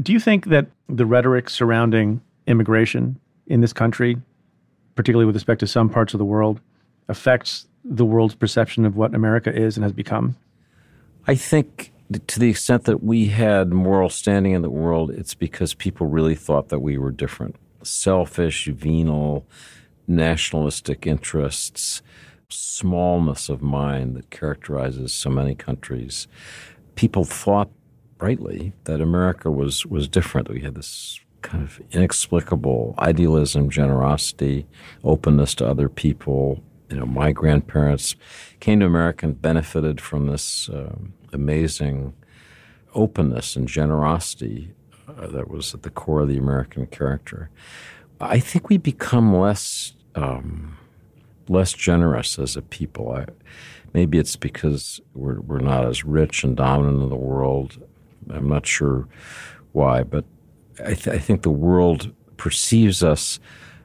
[0.02, 4.16] Do you think that the rhetoric surrounding immigration in this country
[4.94, 6.60] particularly with respect to some parts of the world,
[7.08, 10.36] affects the world's perception of what America is and has become?
[11.26, 11.92] I think
[12.26, 16.34] to the extent that we had moral standing in the world, it's because people really
[16.34, 17.56] thought that we were different.
[17.84, 19.46] Selfish, venal,
[20.06, 22.02] nationalistic interests,
[22.48, 26.26] smallness of mind that characterizes so many countries.
[26.94, 27.70] People thought
[28.18, 30.48] rightly that America was was different.
[30.48, 34.66] We had this kind of inexplicable idealism, generosity,
[35.02, 36.62] openness to other people.
[36.90, 38.16] You know, my grandparents
[38.60, 40.96] came to America and benefited from this uh,
[41.32, 42.14] amazing
[42.94, 44.72] openness and generosity
[45.18, 47.50] uh, that was at the core of the American character.
[48.20, 50.78] I think we become less um,
[51.48, 53.12] less generous as a people.
[53.12, 53.26] I,
[53.92, 57.82] maybe it's because we're we're not as rich and dominant in the world.
[58.30, 59.08] I'm not sure
[59.72, 60.24] why, but
[60.80, 63.38] I, th- I think the world perceives us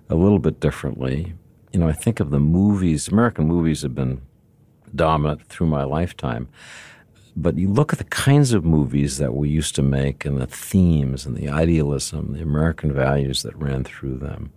[0.10, 1.34] a little bit differently.
[1.74, 4.22] You know, I think of the movies, American movies have been
[4.96, 6.48] dominant through my lifetime.
[7.42, 10.48] But you look at the kinds of movies that we used to make and the
[10.48, 14.52] themes and the idealism, the American values that ran through them.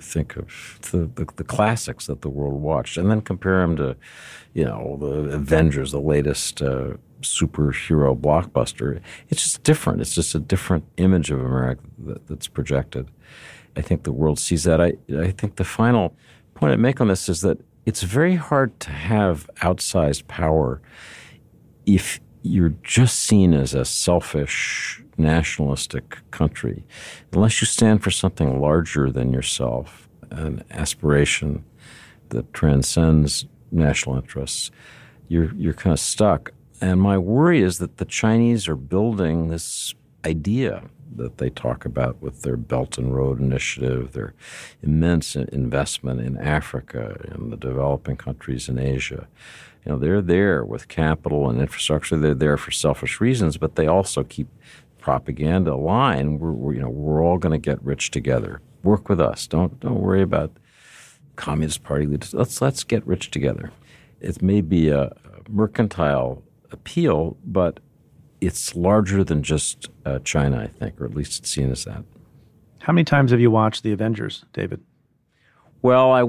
[0.00, 3.96] Think of the, the, the classics that the world watched and then compare them to,
[4.54, 9.00] you know, the Avengers, the latest uh, superhero blockbuster.
[9.28, 10.00] It's just different.
[10.00, 13.08] It's just a different image of America that, that's projected.
[13.76, 14.80] I think the world sees that.
[14.80, 16.16] I, I think the final
[16.54, 20.80] point I make on this is that it's very hard to have outsized power
[21.86, 26.84] if you're just seen as a selfish, nationalistic country,
[27.32, 31.64] unless you stand for something larger than yourself, an aspiration
[32.30, 34.70] that transcends national interests.
[35.28, 36.52] You're you're kind of stuck.
[36.80, 40.84] And my worry is that the Chinese are building this idea
[41.16, 44.34] that they talk about with their Belt and Road Initiative, their
[44.82, 49.28] immense investment in Africa and the developing countries in Asia.
[49.84, 52.16] You know, they're there with capital and infrastructure.
[52.16, 54.48] They're there for selfish reasons, but they also keep
[54.98, 56.38] propaganda line.
[56.38, 58.60] We're, we're you know we're all going to get rich together.
[58.82, 59.46] Work with us.
[59.46, 60.52] Don't don't worry about
[61.36, 62.32] Communist Party leaders.
[62.32, 63.70] Let's let's get rich together.
[64.20, 65.12] It may be a
[65.48, 67.80] mercantile appeal, but
[68.40, 72.04] it's larger than just uh, China, I think, or at least it's seen as that.
[72.80, 74.82] How many times have you watched The Avengers, David?
[75.82, 76.22] Well, I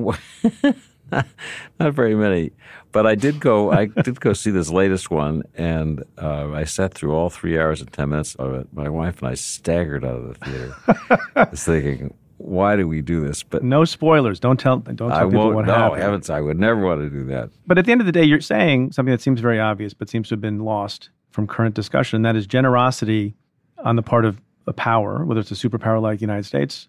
[1.11, 1.25] not,
[1.79, 2.51] not very many,
[2.95, 3.73] but I did go.
[3.73, 7.81] I did go see this latest one, and uh, I sat through all three hours
[7.81, 8.67] and ten minutes of it.
[8.71, 13.19] My wife and I staggered out of the theater, just thinking, why do we do
[13.19, 13.43] this?
[13.43, 14.39] But no spoilers.
[14.39, 14.77] Don't tell.
[14.77, 15.99] Don't tell I people what no, happened.
[15.99, 17.49] No, heavens, I would never want to do that.
[17.67, 20.07] But at the end of the day, you're saying something that seems very obvious, but
[20.07, 22.15] seems to have been lost from current discussion.
[22.15, 23.35] And That is generosity
[23.83, 26.87] on the part of a power, whether it's a superpower like the United States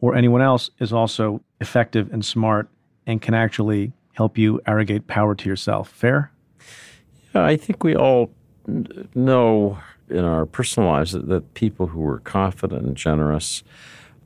[0.00, 2.68] or anyone else, is also effective and smart
[3.06, 5.90] and can actually help you arrogate power to yourself.
[5.90, 6.32] Fair?
[7.34, 8.30] Yeah, I think we all
[9.14, 13.62] know in our personal lives that, that people who are confident and generous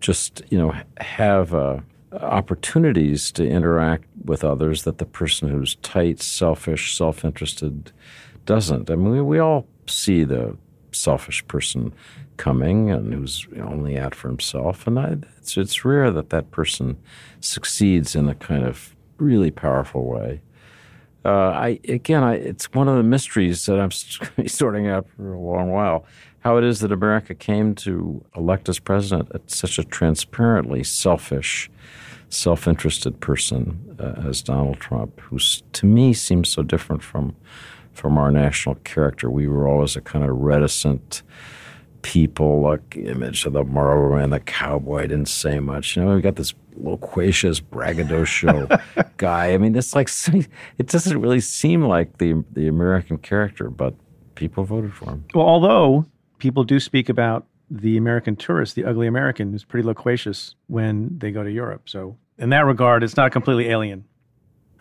[0.01, 1.81] just, you know, have uh,
[2.13, 7.93] opportunities to interact with others that the person who's tight, selfish, self interested
[8.47, 8.91] doesn't.
[8.91, 10.57] I mean, we, we all see the
[10.93, 11.93] selfish person
[12.37, 14.87] coming and who's only out for himself.
[14.87, 16.97] And I, it's, it's rare that that person
[17.41, 20.41] succeeds in a kind of really powerful way.
[21.25, 23.91] Uh, I again, I, it's one of the mysteries that I'm
[24.47, 26.07] sorting out for a long while.
[26.41, 31.71] How it is that America came to elect as president such a transparently selfish,
[32.31, 37.37] self-interested person uh, as Donald Trump, who to me seems so different from
[37.93, 39.31] from our national character.
[39.31, 41.23] We were always a kind of reticent
[42.03, 45.97] people, like image of the Marlboro Man, the cowboy didn't say much.
[45.97, 48.69] You know, we got this loquacious braggadocio
[49.17, 49.53] guy.
[49.53, 50.09] I mean, it's like
[50.79, 53.95] it doesn't really seem like the the American character, but
[54.35, 55.25] people voted for him.
[55.35, 56.07] Well, although
[56.39, 61.31] people do speak about the American tourist, the ugly American, who's pretty loquacious when they
[61.31, 61.89] go to Europe.
[61.89, 64.05] So in that regard, it's not completely alien.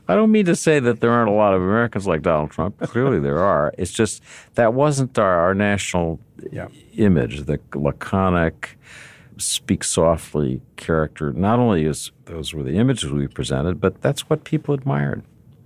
[0.09, 2.79] I don't mean to say that there aren't a lot of Americans like Donald Trump.
[2.79, 3.71] Clearly, there are.
[3.77, 4.23] It's just
[4.55, 6.19] that wasn't our, our national
[6.51, 6.67] yeah.
[6.95, 8.79] image, the laconic,
[9.37, 11.31] speak softly character.
[11.31, 15.21] Not only is those were the images we presented, but that's what people admired.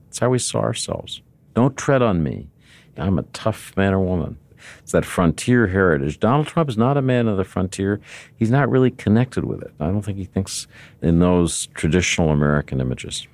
[0.09, 1.21] It's how we saw ourselves.
[1.53, 2.49] Don't tread on me.
[2.97, 4.37] I'm a tough man or woman.
[4.79, 6.19] It's that frontier heritage.
[6.19, 8.01] Donald Trump is not a man of the frontier.
[8.35, 9.71] He's not really connected with it.
[9.79, 10.67] I don't think he thinks
[11.01, 13.25] in those traditional American images.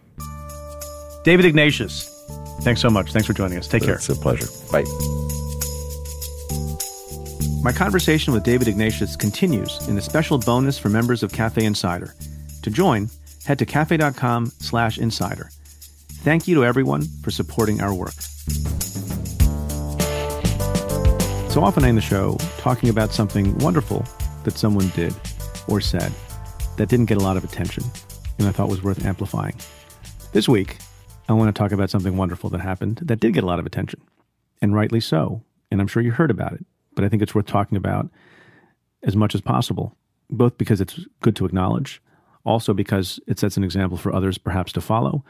[1.29, 2.09] David Ignatius,
[2.61, 3.11] thanks so much.
[3.11, 3.67] Thanks for joining us.
[3.67, 3.97] Take care.
[3.97, 4.47] It's a pleasure.
[4.71, 4.83] Bye.
[7.61, 12.15] My conversation with David Ignatius continues in a special bonus for members of Cafe Insider.
[12.63, 13.11] To join,
[13.45, 15.51] head to cafe.com slash insider.
[16.23, 18.19] Thank you to everyone for supporting our work.
[21.51, 24.03] So often I end the show talking about something wonderful
[24.45, 25.13] that someone did
[25.67, 26.11] or said
[26.77, 27.83] that didn't get a lot of attention
[28.39, 29.55] and I thought was worth amplifying.
[30.31, 30.77] This week,
[31.29, 33.67] I want to talk about something wonderful that happened that did get a lot of
[33.67, 34.01] attention,
[34.63, 35.43] and rightly so.
[35.69, 36.65] And I'm sure you heard about it,
[36.95, 38.09] but I think it's worth talking about
[39.03, 39.95] as much as possible,
[40.31, 42.01] both because it's good to acknowledge,
[42.45, 45.23] also because it sets an example for others perhaps to follow,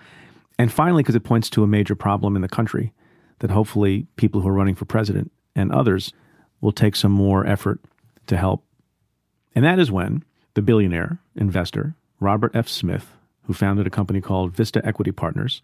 [0.58, 2.94] and finally because it points to a major problem in the country
[3.40, 6.14] that hopefully people who are running for president and others
[6.62, 7.82] will take some more effort
[8.28, 8.64] to help.
[9.54, 10.24] And that is when
[10.54, 12.70] the billionaire investor, Robert F.
[12.70, 13.08] Smith,
[13.50, 15.64] who founded a company called Vista Equity Partners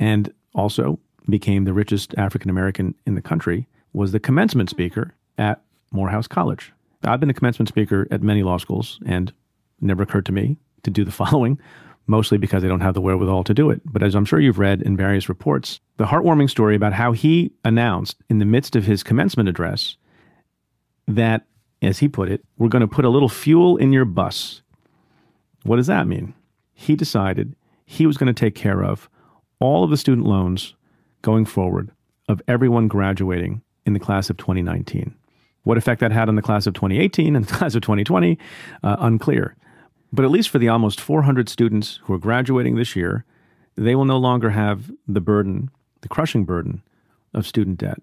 [0.00, 0.98] and also
[1.28, 5.60] became the richest African American in the country, was the commencement speaker at
[5.90, 6.72] Morehouse College.
[7.04, 9.30] I've been a commencement speaker at many law schools, and
[9.78, 11.60] never occurred to me to do the following,
[12.06, 13.82] mostly because I don't have the wherewithal to do it.
[13.84, 17.52] But as I'm sure you've read in various reports, the heartwarming story about how he
[17.62, 19.98] announced in the midst of his commencement address
[21.06, 21.44] that,
[21.82, 24.62] as he put it, we're going to put a little fuel in your bus.
[25.64, 26.32] What does that mean?
[26.74, 27.54] He decided
[27.84, 29.08] he was going to take care of
[29.60, 30.74] all of the student loans
[31.22, 31.90] going forward
[32.28, 35.14] of everyone graduating in the class of 2019.
[35.64, 38.38] What effect that had on the class of 2018 and the class of 2020,
[38.82, 39.56] uh, unclear.
[40.12, 43.24] But at least for the almost 400 students who are graduating this year,
[43.76, 45.70] they will no longer have the burden,
[46.02, 46.82] the crushing burden
[47.32, 48.02] of student debt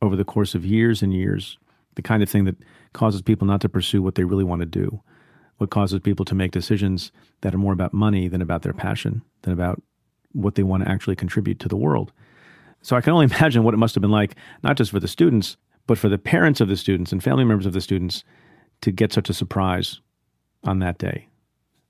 [0.00, 1.58] over the course of years and years,
[1.94, 2.56] the kind of thing that
[2.92, 5.02] causes people not to pursue what they really want to do
[5.58, 9.22] what causes people to make decisions that are more about money than about their passion,
[9.42, 9.80] than about
[10.32, 12.12] what they want to actually contribute to the world.
[12.82, 15.08] So I can only imagine what it must have been like, not just for the
[15.08, 18.24] students, but for the parents of the students and family members of the students
[18.80, 20.00] to get such a surprise
[20.64, 21.28] on that day.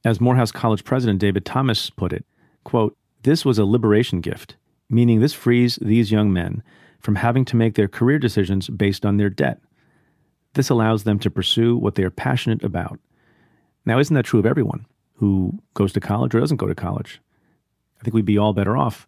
[0.05, 2.25] As Morehouse College president David Thomas put it,
[2.65, 4.57] quote, this was a liberation gift,
[4.91, 6.63] meaning this frees these young men
[6.99, 9.61] from having to make their career decisions based on their debt.
[10.55, 12.99] This allows them to pursue what they are passionate about
[13.85, 17.21] now, isn't that true of everyone who goes to college or doesn't go to college?
[18.01, 19.07] I think we'd be all better off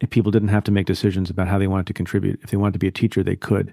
[0.00, 2.40] if people didn't have to make decisions about how they wanted to contribute.
[2.42, 3.72] If they wanted to be a teacher, they could.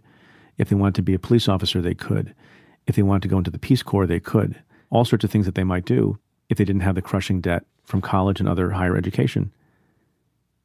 [0.58, 2.34] If they wanted to be a police officer, they could.
[2.88, 4.62] If they wanted to go into the Peace Corps, they could.
[4.90, 6.18] All sorts of things that they might do
[6.50, 9.52] if they didn't have the crushing debt from college and other higher education.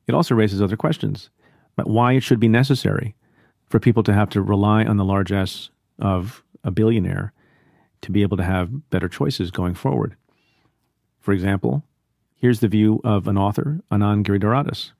[0.06, 1.30] It also raises other questions
[1.76, 3.14] about why it should be necessary
[3.68, 7.32] for people to have to rely on the largesse of a billionaire
[8.02, 10.16] to be able to have better choices going forward.
[11.20, 11.84] For example,
[12.36, 14.92] here's the view of an author, Anand Giridharadas,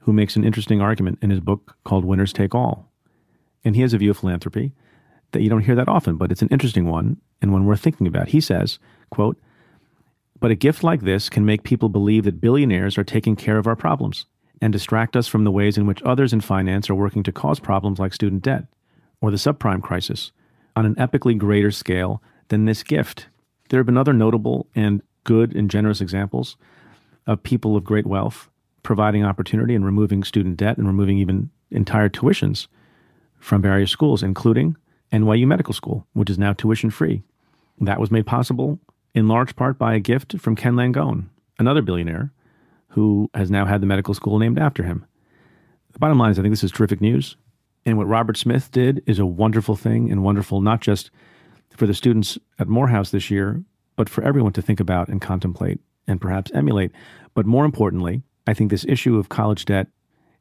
[0.00, 2.90] who makes an interesting argument in his book called Winners Take All.
[3.64, 4.72] And he has a view of philanthropy
[5.32, 8.06] that you don't hear that often, but it's an interesting one and one worth thinking
[8.06, 8.28] about.
[8.28, 8.78] He says,
[9.10, 9.36] quote,
[10.38, 13.66] but a gift like this can make people believe that billionaires are taking care of
[13.66, 14.26] our problems
[14.60, 17.58] and distract us from the ways in which others in finance are working to cause
[17.58, 18.64] problems like student debt.
[19.20, 20.30] or the subprime crisis
[20.76, 23.26] on an epically greater scale than this gift.
[23.70, 26.56] There have been other notable and good and generous examples
[27.26, 28.48] of people of great wealth
[28.84, 32.68] providing opportunity and removing student debt and removing even entire tuitions
[33.40, 34.76] from various schools, including
[35.12, 37.22] NYU Medical School, which is now tuition free.
[37.80, 38.78] That was made possible
[39.12, 41.26] in large part by a gift from Ken Langone,
[41.58, 42.32] another billionaire
[42.90, 45.04] who has now had the medical school named after him.
[45.92, 47.36] The bottom line is, I think this is terrific news.
[47.86, 51.12] And what Robert Smith did is a wonderful thing and wonderful not just
[51.70, 53.62] for the students at Morehouse this year,
[53.94, 55.78] but for everyone to think about and contemplate
[56.08, 56.90] and perhaps emulate.
[57.34, 59.86] But more importantly, I think this issue of college debt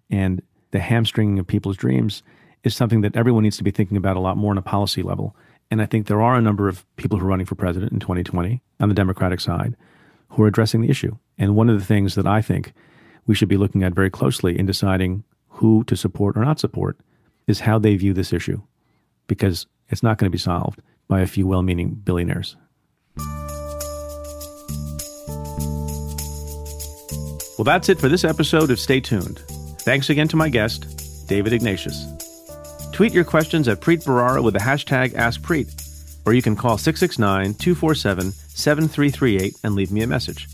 [0.09, 0.41] and
[0.71, 2.23] the hamstringing of people's dreams
[2.63, 5.03] is something that everyone needs to be thinking about a lot more on a policy
[5.03, 5.35] level.
[5.69, 7.99] And I think there are a number of people who are running for president in
[7.99, 9.75] 2020 on the Democratic side
[10.29, 11.15] who are addressing the issue.
[11.37, 12.73] And one of the things that I think
[13.27, 16.97] we should be looking at very closely in deciding who to support or not support
[17.47, 18.61] is how they view this issue,
[19.27, 22.55] because it's not going to be solved by a few well meaning billionaires.
[27.57, 29.39] Well, that's it for this episode of Stay Tuned.
[29.79, 32.05] Thanks again to my guest, David Ignatius.
[32.91, 37.53] Tweet your questions at Preet Bharara with the hashtag AskPreet, or you can call 669
[37.53, 40.47] 247 7338 and leave me a message.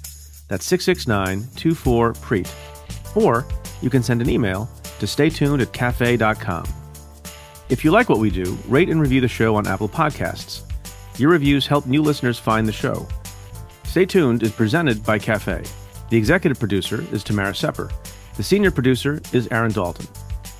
[0.47, 3.15] That's 669 24 Preet.
[3.15, 3.47] Or
[3.81, 4.69] you can send an email
[4.99, 6.80] to staytuned at cafe.com.
[7.71, 10.63] If you like what we do, rate and review the show on Apple Podcasts.
[11.17, 13.07] Your reviews help new listeners find the show.
[13.85, 15.63] Stay Tuned is presented by Cafe.
[16.09, 17.89] The executive producer is Tamara Sepper.
[18.35, 20.05] The senior producer is Aaron Dalton.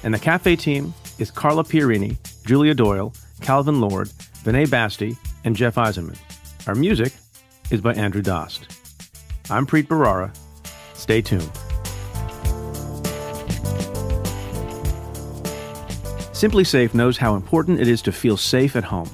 [0.04, 4.08] And the Cafe team is Carla Pierini, Julia Doyle, Calvin Lord,
[4.46, 6.18] Vinay Basti, and Jeff Eisenman.
[6.66, 7.12] Our music
[7.72, 8.68] is by Andrew Dost.
[9.50, 10.34] I'm Preet Bharara.
[10.94, 11.52] Stay tuned.
[16.42, 19.08] SimpliSafe knows how important it is to feel safe at home.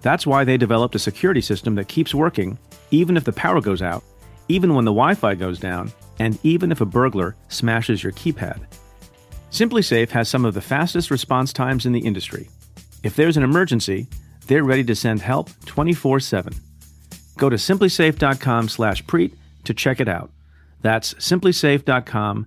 [0.00, 2.58] That's why they developed a security system that keeps working
[2.90, 4.02] even if the power goes out,
[4.48, 8.64] even when the Wi Fi goes down, and even if a burglar smashes your keypad.
[9.50, 12.48] SimpliSafe has some of the fastest response times in the industry.
[13.02, 14.06] If there's an emergency,
[14.46, 16.54] they're ready to send help 24 7.
[17.36, 19.34] Go to simplisafe.com slash preet
[19.64, 20.30] to check it out.
[20.80, 22.46] That's simplisafe.com